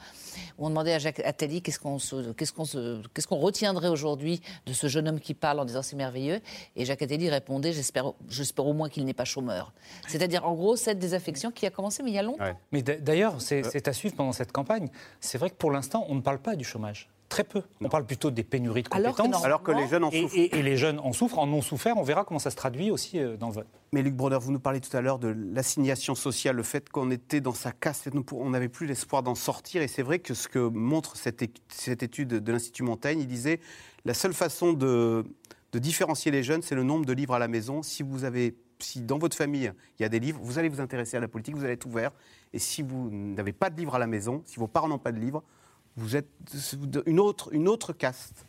[0.58, 1.98] où on demandait à Jacques Attali qu'est-ce qu'on
[2.34, 2.64] qu'est-ce qu'on
[3.14, 6.40] qu'est-ce qu'on retiendrait aujourd'hui de ce jeune homme qui parle en disant c'est merveilleux.
[6.78, 9.74] Et Jacques Attali répondait j'espère j'espère au moins qu'il n'est pas chômeur.
[10.08, 12.44] C'est-à-dire en gros cette désaffection qui a commencé mais il y a longtemps.
[12.72, 14.90] Mais d'a- d'ailleurs, c'est c'est à suivre pendant cette campagne.
[15.20, 17.10] C'est vrai que pour l'instant, on ne parle pas du chômage.
[17.30, 17.62] Très peu.
[17.82, 19.44] On parle plutôt des pénuries de Alors que compétences.
[19.44, 20.38] Alors que les jeunes en Et- souffrent.
[20.38, 21.98] Et, et les jeunes en souffrent, en ont souffert.
[21.98, 23.68] On verra comment ça se traduit aussi euh, dans le vote.
[23.92, 27.12] Mais Luc Brodeur, vous nous parlez tout à l'heure de l'assignation sociale, le fait qu'on
[27.12, 29.82] était dans sa casse, on n'avait plus l'espoir d'en sortir.
[29.82, 31.42] Et c'est vrai que ce que montre cette,
[32.04, 33.60] étude de l'Institut Montaigne, il disait
[34.06, 35.26] la seule façon de,
[35.74, 37.84] de différencier les jeunes, c'est le nombre de livres à la maison.
[37.84, 40.80] Si vous avez, si dans votre famille il y a des livres, vous allez vous
[40.82, 42.12] intéresser à la politique, vous allez être ouvert.
[42.54, 45.12] Et si vous n'avez pas de livres à la maison, si vos parents n'ont pas
[45.12, 45.44] de livres,
[45.98, 46.30] vous êtes
[47.08, 48.46] une autre, une autre caste.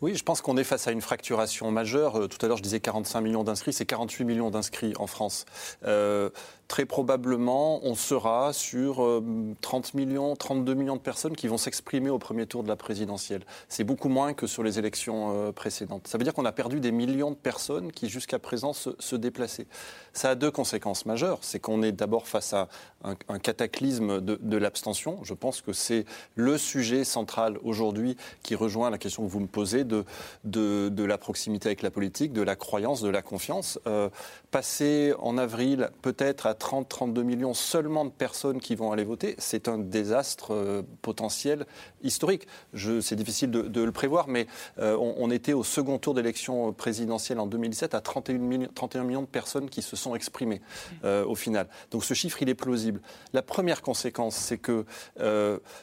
[0.00, 2.18] Oui, je pense qu'on est face à une fracturation majeure.
[2.18, 5.44] Euh, Tout à l'heure, je disais 45 millions d'inscrits, c'est 48 millions d'inscrits en France.
[5.84, 6.30] Euh,
[6.70, 9.24] très probablement, on sera sur euh,
[9.60, 13.42] 30 millions, 32 millions de personnes qui vont s'exprimer au premier tour de la présidentielle.
[13.68, 16.06] C'est beaucoup moins que sur les élections euh, précédentes.
[16.06, 19.66] Ça veut dire qu'on a perdu des millions de personnes qui, jusqu'à présent, se, déplaçaient.
[20.12, 21.40] Ça a deux conséquences majeures.
[21.42, 22.68] C'est qu'on est d'abord face à
[23.02, 25.18] un, cataclysme de, de l'abstention.
[25.24, 26.04] Je pense que c'est
[26.36, 30.04] le sujet central aujourd'hui qui rejoint la question que vous me posez de,
[31.04, 33.78] la proximité avec la politique, de la croyance, de la confiance.
[33.86, 34.08] Euh,
[34.50, 39.68] passer en avril peut-être à 30-32 millions seulement de personnes qui vont aller voter, c'est
[39.68, 41.66] un désastre euh, potentiel
[42.02, 42.46] historique.
[43.00, 44.46] C'est difficile de, le prévoir, mais
[44.78, 49.22] euh, on, était au second tour d'élection présidentielle en 2017 à 31 millions, 31 millions
[49.22, 50.60] de personnes qui se sont exprimées
[51.04, 51.68] au final.
[51.90, 53.00] Donc ce chiffre, il est plausible.
[53.32, 54.84] La première conséquence, c'est que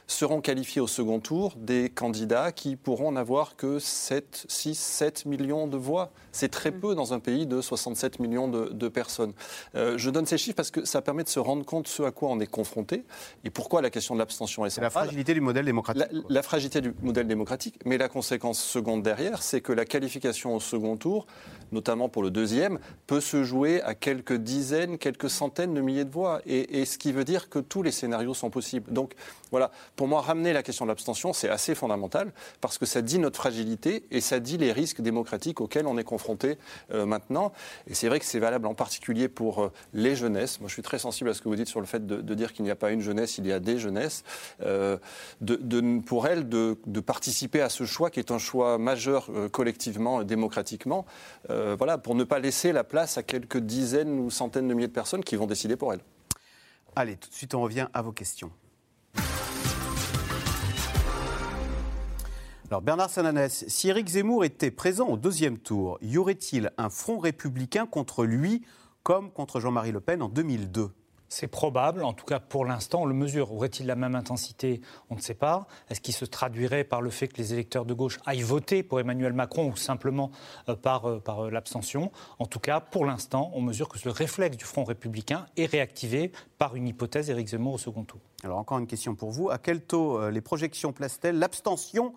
[0.08, 5.66] seront qualifiés au second tour des candidats qui pourront n'avoir que 7, 6, 7 millions
[5.68, 6.12] de voix.
[6.32, 9.34] C'est très peu dans un pays de 67 millions de, de personnes.
[9.76, 12.04] Euh, je donne ces chiffres parce que ça permet de se rendre compte de ce
[12.04, 13.06] à quoi on est confronté
[13.46, 15.06] et pourquoi la question de l'abstention est C'est la centrale.
[15.06, 16.04] fragilité du modèle démocratique.
[16.12, 20.54] La, la fragilité du modèle démocratique, mais la conséquence seconde derrière, c'est que la qualification
[20.56, 21.26] au second tour,
[21.72, 26.12] notamment pour le deuxième, peut se jouer à quelques dizaines, quelques centaines de milliers de
[26.12, 26.42] voix.
[26.46, 28.92] Et, et ce ce qui veut dire que tous les scénarios sont possibles.
[28.92, 29.14] Donc
[29.52, 33.20] voilà, pour moi, ramener la question de l'abstention, c'est assez fondamental parce que ça dit
[33.20, 33.46] notre
[34.12, 36.58] et ça dit les risques démocratiques auxquels on est confronté
[36.92, 37.52] euh, maintenant.
[37.88, 40.60] Et c'est vrai que c'est valable en particulier pour euh, les jeunesses.
[40.60, 42.54] Moi, je suis très sensible à ce que vous dites sur le fait de, dire
[42.54, 44.24] qu'il n'y a pas une jeunesse, il y a des jeunesses.
[44.62, 44.98] Euh,
[45.42, 46.76] de, pour elles, de,
[47.06, 51.06] participer à ce choix qui est un choix majeur collectivement, démocratiquement.
[51.48, 54.94] voilà, pour ne pas laisser la place à quelques dizaines ou centaines de milliers de
[54.94, 56.02] personnes qui vont décider pour elles.
[56.96, 58.52] Allez, tout de suite, on revient à vos questions.
[62.70, 67.18] Alors Bernard Sananès, si Éric Zemmour était présent au deuxième tour, y aurait-il un front
[67.18, 68.66] républicain contre lui
[69.04, 70.92] comme contre Jean-Marie Le Pen en 2002
[71.30, 73.52] c'est probable, en tout cas pour l'instant, on le mesure.
[73.52, 74.80] Aurait-il la même intensité?
[75.10, 75.68] On ne sait pas.
[75.90, 79.02] Est-ce qu'il se traduirait par le fait que les électeurs de gauche aillent voter pour
[79.02, 80.32] Emmanuel Macron ou simplement
[80.70, 82.14] euh, par, euh, par euh, l'abstention?
[82.40, 86.32] En tout cas, pour l'instant, on mesure que ce réflexe du Front républicain est réactivé
[86.58, 88.22] par une hypothèse Éric Zemmour au second tour.
[88.46, 89.50] Alors encore une question pour vous.
[89.50, 92.14] À quel taux les projections placent-elles l'abstention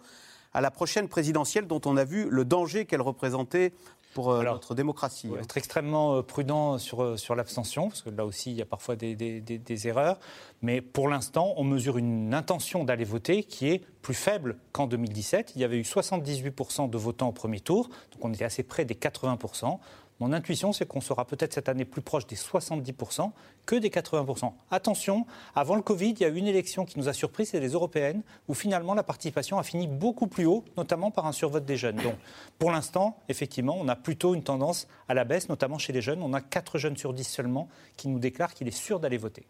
[0.52, 3.72] à la prochaine présidentielle dont on a vu le danger qu'elle représentait
[4.14, 5.28] pour euh, notre démocratie.
[5.28, 8.56] Il faut être extrêmement euh, prudent sur, euh, sur l'abstention, parce que là aussi, il
[8.56, 10.18] y a parfois des, des, des, erreurs.
[10.62, 15.52] Mais pour l'instant, on mesure une intention d'aller voter qui est plus faible qu'en 2017.
[15.54, 18.84] Il y avait eu 78% de votants au premier tour, donc on était assez près
[18.84, 19.78] des 80%.
[20.20, 23.30] Mon intuition, c'est qu'on sera peut-être cette année plus proche des 70%
[23.64, 24.52] que des 80%.
[24.70, 27.58] Attention, avant le Covid, il y a eu une élection qui nous a surpris, c'est
[27.58, 31.64] les européennes, où finalement la participation a fini beaucoup plus haut, notamment par un survote
[31.64, 31.96] des jeunes.
[31.96, 32.14] Donc,
[32.58, 36.22] pour l'instant, effectivement, on a plutôt une tendance à la baisse, notamment chez les jeunes.
[36.22, 39.46] On a 4 jeunes sur 10 seulement qui nous déclarent qu'il est sûr d'aller voter.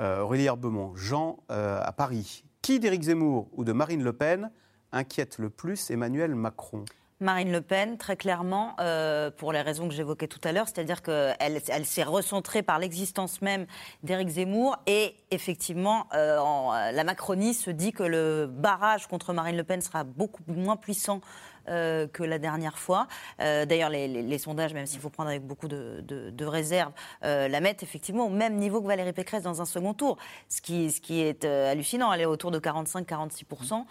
[0.00, 2.44] Euh, Aurélie Herbemont, Jean euh, à Paris.
[2.62, 4.50] Qui d'Éric Zemmour ou de Marine Le Pen
[4.92, 6.84] inquiète le plus Emmanuel Macron?
[7.20, 11.00] Marine Le Pen, très clairement, euh, pour les raisons que j'évoquais tout à l'heure, c'est-à-dire
[11.00, 13.66] qu'elle elle, s'est recentrée par l'existence même
[14.02, 19.64] d'Éric Zemmour et effectivement, euh, la Macronie se dit que le barrage contre Marine Le
[19.64, 21.20] Pen sera beaucoup moins puissant
[21.68, 23.06] euh, que la dernière fois.
[23.40, 26.92] Euh, d'ailleurs, les, sondages, même s'il faut prendre avec beaucoup de, réserves,
[27.24, 30.18] euh, la mettent effectivement au même niveau que Valérie Pécresse dans un second tour.
[30.48, 33.84] Ce qui, ce qui est hallucinant, elle est autour de 45-46%.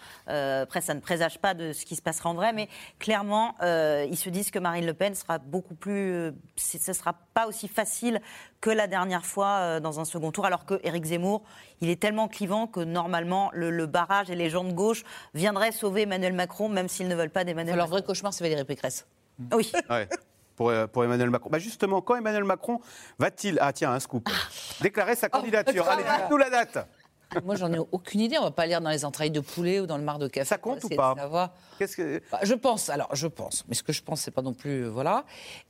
[0.62, 2.70] après, ça ne présage pas de ce qui se passera en vrai, mais
[3.00, 6.32] clairement, ils se disent que Marine Le Pen sera beaucoup plus.
[6.56, 8.22] ce ne sera pas aussi facile
[8.62, 11.42] que la dernière fois dans un second tour, alors que Éric Zemmour,
[11.82, 15.04] il est tellement clivant que normalement, le, barrage et les gens de gauche
[15.34, 17.74] viendraient sauver Emmanuel Macron, même s'ils ne veulent pas d'Emmanuel Macron.
[17.74, 19.06] Alors, vrai cauchemar, c'est Valérie Pécresse.
[19.52, 19.72] Oui.
[20.56, 21.50] Pour, euh, pour, Emmanuel Macron.
[21.50, 22.80] Bah justement, quand Emmanuel Macron
[23.18, 24.30] va-t-il, ah tiens, un scoop,
[24.82, 26.78] déclarer sa oh, candidature Allez, dites-nous la date
[27.44, 28.38] Moi, j'en ai aucune idée.
[28.38, 30.46] On va pas lire dans les entrailles de poulet ou dans le mar de café.
[30.46, 31.16] Ça compte ou pas
[31.80, 32.22] Qu'est-ce que...
[32.32, 32.90] Bah, je pense.
[32.90, 33.66] Alors, je pense.
[33.68, 34.86] Mais ce que je pense, c'est pas non plus.
[34.86, 35.26] Euh, voilà.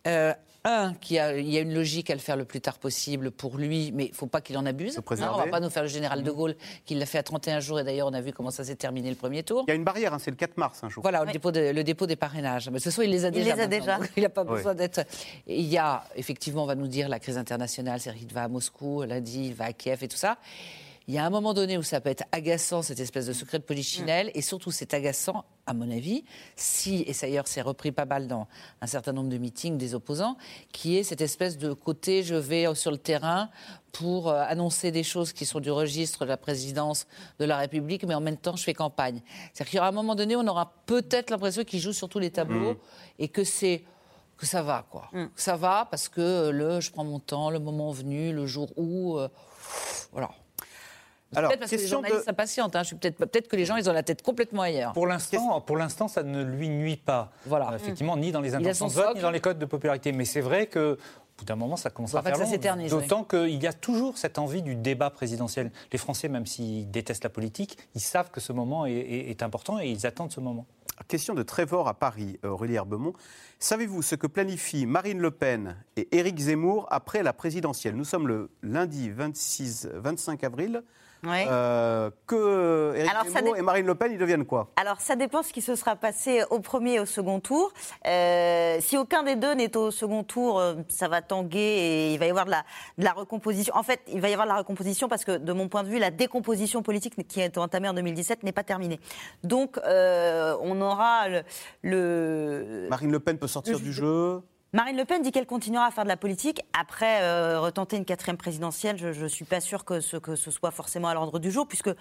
[0.05, 0.33] Euh,
[0.66, 2.78] un, qu'il y a, il y a une logique à le faire le plus tard
[2.78, 4.97] possible pour lui, mais il ne faut pas qu'il en abuse.
[4.97, 6.36] Hein, on ne va pas nous faire le général de mmh.
[6.36, 6.55] Gaulle
[6.86, 9.09] qui l'a fait à 31 jours, et d'ailleurs on a vu comment ça s'est terminé
[9.09, 9.66] le premier tour.
[9.68, 11.01] Il y a une barrière, hein, c'est le 4 mars un jour.
[11.01, 12.70] Voilà, le, dépôt le dépôt des parrainages.
[12.70, 13.49] Mais ce soir, il les a déjà.
[13.49, 13.99] Il les a déjà.
[14.18, 15.01] Il n'a pas besoin d'être.
[15.47, 18.47] Il y a, effectivement, on va nous dire la crise internationale, c'est-à-dire qu'il va à
[18.47, 20.38] Moscou, lundi, il va à Kiev et tout ça.
[21.07, 23.59] Il y a un moment donné où ça peut être agaçant, cette espèce de secret
[23.59, 26.23] de polichinelle, et surtout c'est agaçant, à mon avis,
[26.55, 28.47] si, et d'ailleurs c'est repris pas mal dans
[28.81, 30.37] un certain nombre de meetings des opposants,
[30.71, 33.49] qui est cette espèce de côté, je vais sur le terrain
[33.91, 37.05] pour euh, annoncer des choses qui sont du registre de la présidence
[37.37, 39.21] de la République, mais en même temps je fais campagne.
[39.53, 42.07] C'est-à-dire qu'il y aura un moment donné où on aura peut-être l'impression qu'il joue sur
[42.07, 42.77] tous les tableaux, mmh.
[43.19, 43.83] et que c'est
[44.37, 45.09] que ça va, quoi.
[45.11, 45.25] Mmh.
[45.35, 49.17] ça va parce que le je prends mon temps, le moment venu, le jour où.
[49.17, 49.27] euh,
[50.13, 50.29] voilà.
[51.34, 52.75] Peut-être parce que les journalistes s'impatientent.
[52.75, 52.84] Hein.
[52.99, 54.93] Peut-être que les gens, ils ont la tête complètement ailleurs.
[54.93, 57.31] Pour l'instant, pour l'instant, ça ne lui nuit pas.
[57.45, 57.71] Voilà.
[57.71, 60.11] Euh, effectivement, ni dans les intentions de vote, ni dans les codes de popularité.
[60.11, 60.97] Mais c'est vrai que
[61.34, 62.88] au bout d'un moment, ça commence à faire long.
[62.88, 65.71] D'autant qu'il y a toujours cette envie du débat présidentiel.
[65.91, 69.89] Les Français, même s'ils détestent la politique, ils savent que ce moment est, important et
[69.89, 70.67] ils attendent ce moment.
[71.07, 73.13] Question de Trévor à Paris, euh, Aurélie Herbemont.
[73.59, 77.95] Savez-vous ce que planifient Marine Le Pen et Éric Zemmour après la présidentielle?
[77.95, 80.84] Nous sommes le lundi 26, 25 avril.
[81.26, 84.69] Euh, que Éric Zemmour et Marine Le Pen, ils deviennent quoi?
[84.76, 87.71] Alors ça dépend ce qui se sera passé au premier et au second tour.
[88.05, 92.19] Euh, si aucun des deux n'est au second tour, euh, ça va tanguer et il
[92.19, 92.63] va y avoir de la,
[92.97, 93.74] de la, recomposition.
[93.76, 95.89] En fait, il va y avoir de la recomposition parce que, de mon point de
[95.89, 98.99] vue, la décomposition politique qui a été entamée en 2017 n'est pas terminée.
[99.43, 101.28] Donc, on aura
[101.82, 104.41] le, Marine Le Pen peut sortir du jeu
[104.76, 106.59] Marine Le Pen dit qu'elle continuera à faire de la politique.
[106.74, 110.49] Après, euh, retenter une quatrième présidentielle, je ne suis pas sûre que ce, que ce
[110.49, 111.91] soit forcément à l'ordre du jour, puisque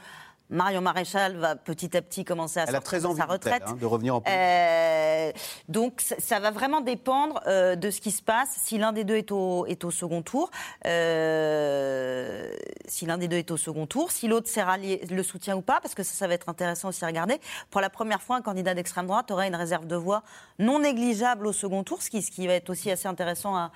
[0.53, 3.25] Marion Maréchal va petit à petit commencer à Elle a sortir très de envie sa
[3.25, 3.63] retraite.
[3.67, 4.39] hein, de revenir en politique.
[4.39, 5.33] Euh,
[5.69, 9.05] donc ça, ça va vraiment dépendre euh, de ce qui se passe si l'un des
[9.05, 10.51] deux est au, est au second tour.
[10.87, 12.53] Euh,
[12.87, 15.63] si l'un des deux est au second tour, si l'autre s'est rallié le soutien ou
[15.63, 17.41] pas, parce que ça, ça va être intéressant aussi à regarder.
[17.71, 20.23] Pour la première fois, un candidat d'extrême droite aura une réserve de voix
[20.59, 23.73] non négligeable au second tour, ce qui, ce qui va être aussi assez intéressant à,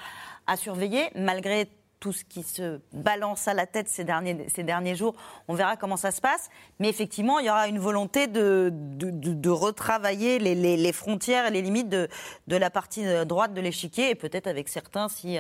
[0.47, 1.71] à surveiller, malgré
[2.01, 5.15] tout ce qui se balance à la tête ces derniers, jours.
[5.49, 6.51] On verra comment ça se passe.
[6.79, 8.71] Mais effectivement, il y aura une volonté de,
[9.49, 12.09] retravailler les, frontières et les limites de,
[12.49, 14.11] la partie droite de l'échiquier.
[14.11, 15.39] Et peut-être avec certains, si,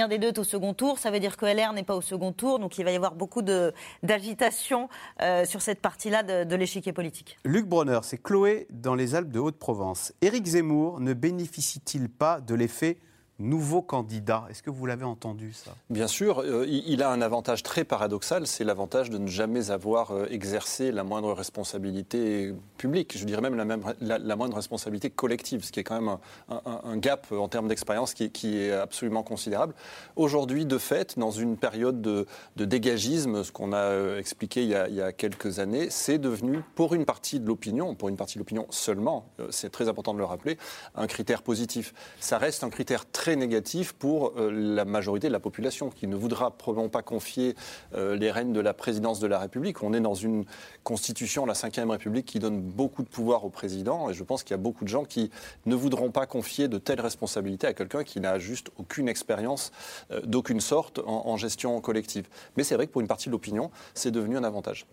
[0.00, 2.00] un des deux est au second tour, ça veut dire que LR n'est pas au
[2.00, 2.58] second tour.
[2.58, 4.88] Donc il va y avoir beaucoup d'agitation
[5.22, 7.38] euh, sur cette partie-là de, de l'échiquier politique.
[7.44, 10.12] Luc Bronner, c'est Chloé dans les Alpes de Haute-Provence.
[10.22, 12.98] Éric Zemmour ne bénéficie-t-il pas de l'effet
[13.40, 15.72] nouveau candidat Est-ce que vous l'avez entendu ça?
[15.88, 20.12] Bien sûr, euh, il a un avantage très paradoxal, c'est l'avantage de ne jamais avoir
[20.12, 23.56] euh, exercé la moindre responsabilité publique, je dirais même
[24.00, 26.16] la, moindre responsabilité collective, ce qui est quand même
[26.48, 29.74] un, gap en termes d'expérience qui, est absolument considérable.
[30.16, 32.26] Aujourd'hui, de fait, dans une période de,
[32.56, 36.18] dégagisme, ce qu'on a euh, expliqué il y a, il y a quelques années, c'est
[36.18, 40.12] devenu, pour une partie de l'opinion, pour une partie de l'opinion seulement, c'est très important
[40.12, 40.58] de le rappeler,
[40.94, 41.94] un critère positif.
[42.20, 46.16] Ça reste un critère très négatif pour euh, la majorité de la population qui ne
[46.16, 47.54] voudra probablement pas confier
[47.94, 49.82] euh, les rênes de la présidence de la République.
[49.82, 50.44] On est dans une
[50.84, 54.52] constitution, la Ve République, qui donne beaucoup de pouvoir au président et je pense qu'il
[54.52, 55.30] y a beaucoup de gens qui
[55.66, 59.72] ne voudront pas confier de telles responsabilités à quelqu'un qui n'a juste aucune expérience
[60.10, 62.28] euh, d'aucune sorte en, gestion collective.
[62.56, 64.86] Mais c'est vrai que pour une partie de l'opinion, c'est devenu un avantage.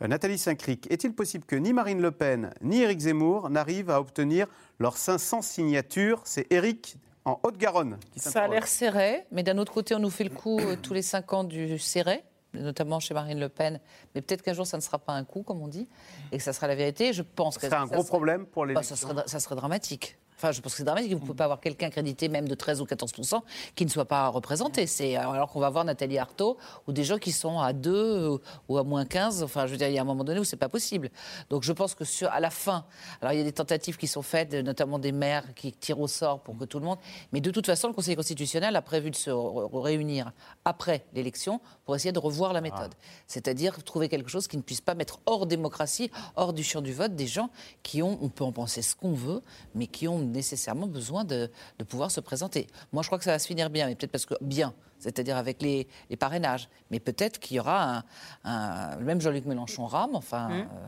[0.00, 4.46] Nathalie Saint-Cric, est-il possible que ni Marine Le Pen ni Éric Zemmour n'arrivent à obtenir
[4.78, 6.22] leurs 500 signatures?
[6.24, 6.96] C'est Éric
[7.30, 10.58] en Haute-Garonne Ça a l'air serré, mais d'un autre côté, on nous fait le coup
[10.60, 12.22] euh, tous les cinq ans du serré,
[12.54, 13.80] notamment chez Marine Le Pen.
[14.14, 15.88] Mais peut-être qu'un jour, ça ne sera pas un coup, comme on dit,
[16.32, 17.12] et que ça sera la vérité.
[17.12, 18.74] Je pense que C'est un ça gros serait- problème pour les.
[18.74, 20.18] Bah, ça, serait, ça serait dramatique.
[20.40, 21.10] Enfin, je pense que c'est dramatique.
[21.12, 23.42] Vous ne pouvez pas avoir quelqu'un crédité, même de 13 ou 14%
[23.74, 24.86] qui ne soit pas représenté.
[24.86, 26.56] C'est alors qu'on va voir Nathalie Arthaud
[26.88, 29.42] ou des gens qui sont à 2 ou- ou à moins 15.
[29.42, 31.10] Enfin, je veux dire, il y a un moment donné où c'est pas possible.
[31.50, 32.86] Donc, je pense que sur, à la fin,
[33.20, 36.08] alors il y a des tentatives qui sont faites, notamment des maires qui tirent au
[36.08, 36.98] sort pour que tout le monde.
[37.32, 40.32] Mais de toute façon, le Conseil constitutionnel a prévu de se réunir
[40.64, 42.94] après l'élection pour essayer de revoir la méthode.
[43.26, 46.92] C'est-à-dire trouver quelque chose qui ne puisse pas mettre hors démocratie, hors du champ du
[46.94, 47.50] vote, des gens
[47.82, 49.42] qui ont, on peut en penser ce qu'on veut,
[49.74, 52.66] mais qui ont nécessairement besoin de, de pouvoir se présenter.
[52.92, 55.36] Moi, je crois que ça va se finir bien, mais peut-être parce que bien, c'est-à-dire
[55.36, 56.68] avec les, les parrainages.
[56.90, 58.04] Mais peut-être qu'il y aura un,
[58.44, 60.14] un- même Jean-Luc Mélenchon rame.
[60.14, 60.52] Enfin, Mmh.
[60.60, 60.86] euh,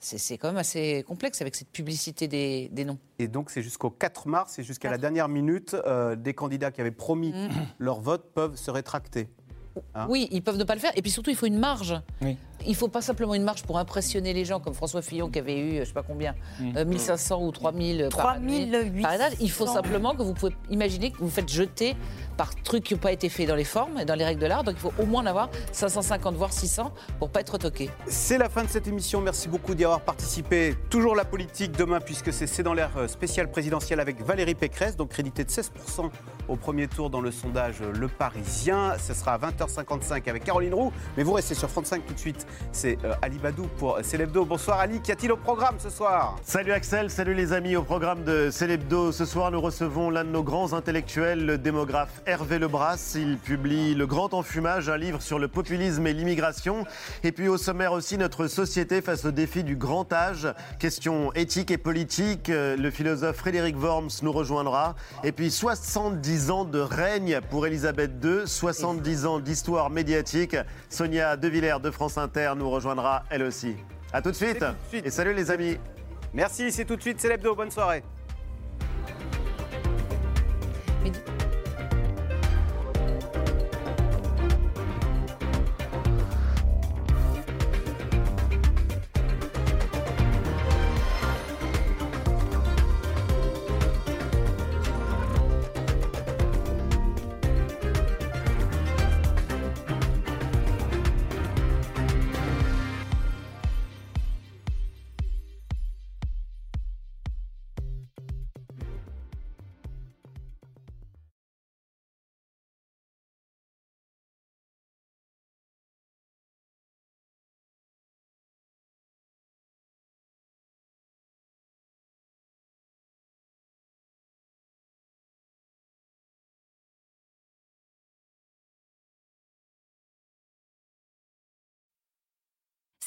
[0.00, 2.98] c'est quand même assez complexe avec cette publicité des, des noms.
[3.18, 6.80] Et donc c'est jusqu'au 4 mars et jusqu'à la dernière minute, euh, des candidats qui
[6.80, 7.48] avaient promis Mmh.
[7.80, 9.28] leur vote peuvent se rétracter.
[9.94, 10.06] Hein?
[10.08, 10.92] Oui, ils peuvent ne pas le faire.
[10.96, 12.00] Et puis surtout, il faut une marge.
[12.22, 12.36] Oui.
[12.66, 15.38] Il ne faut pas simplement une marge pour impressionner les gens, comme François Fillon qui
[15.38, 16.76] avait eu, je ne sais pas combien, Mm.
[16.76, 19.02] euh, 1500 ou 3000 par 3800.
[19.02, 19.32] parrainages.
[19.40, 21.96] Il faut simplement que vous pouvez imaginer que vous faites jeter
[22.36, 24.46] par trucs qui n'ont pas été faits dans les formes et dans les règles de
[24.46, 24.64] l'art.
[24.64, 27.90] Donc il faut au moins en avoir 550, voire 600 pour pas être toqué.
[28.06, 29.20] C'est la fin de cette émission.
[29.20, 30.74] Merci beaucoup d'y avoir participé.
[30.90, 34.96] Toujours la politique demain, puisque c'est C'est dans l'air euh, spécial présidentiel avec Valérie Pécresse,
[34.96, 36.10] donc crédité de 16%
[36.48, 38.94] au premier tour dans le sondage euh, Le Parisien.
[38.98, 40.92] Ce sera à 20h55 avec Caroline Roux.
[41.16, 42.46] Mais vous restez sur France 5 tout de suite.
[42.72, 44.44] C'est euh, Ali Badou pour Célébdo.
[44.44, 45.00] Bonsoir Ali.
[45.00, 46.36] Qu'y a-t-il au programme ce soir?
[46.42, 47.76] Salut Axel, salut les amis.
[47.76, 52.22] Au programme de Célébdo, ce soir nous recevons l'un de nos grands intellectuels, le démographe
[52.26, 53.14] Hervé Lebras.
[53.16, 56.84] Il publie Le Grand Enfumage, un livre sur le populisme et l'immigration.
[57.24, 60.48] Et puis au sommaire aussi notre société face au défi du grand âge.
[60.78, 62.48] Question éthique et politique.
[62.48, 64.94] Euh, Le philosophe Frédéric Worms nous rejoindra.
[65.24, 70.56] Et puis 70 ans de règne pour Elisabeth II, 70 ans d'histoire médiatique.
[70.88, 73.76] Sonia Devillers de France Inter nous rejoindra elle aussi.
[74.12, 74.64] A tout de suite.
[74.92, 75.78] Et salut les amis.
[76.32, 77.20] Merci, c'est tout de suite.
[77.20, 77.54] C'est l'hebdo.
[77.54, 78.02] Bonne soirée.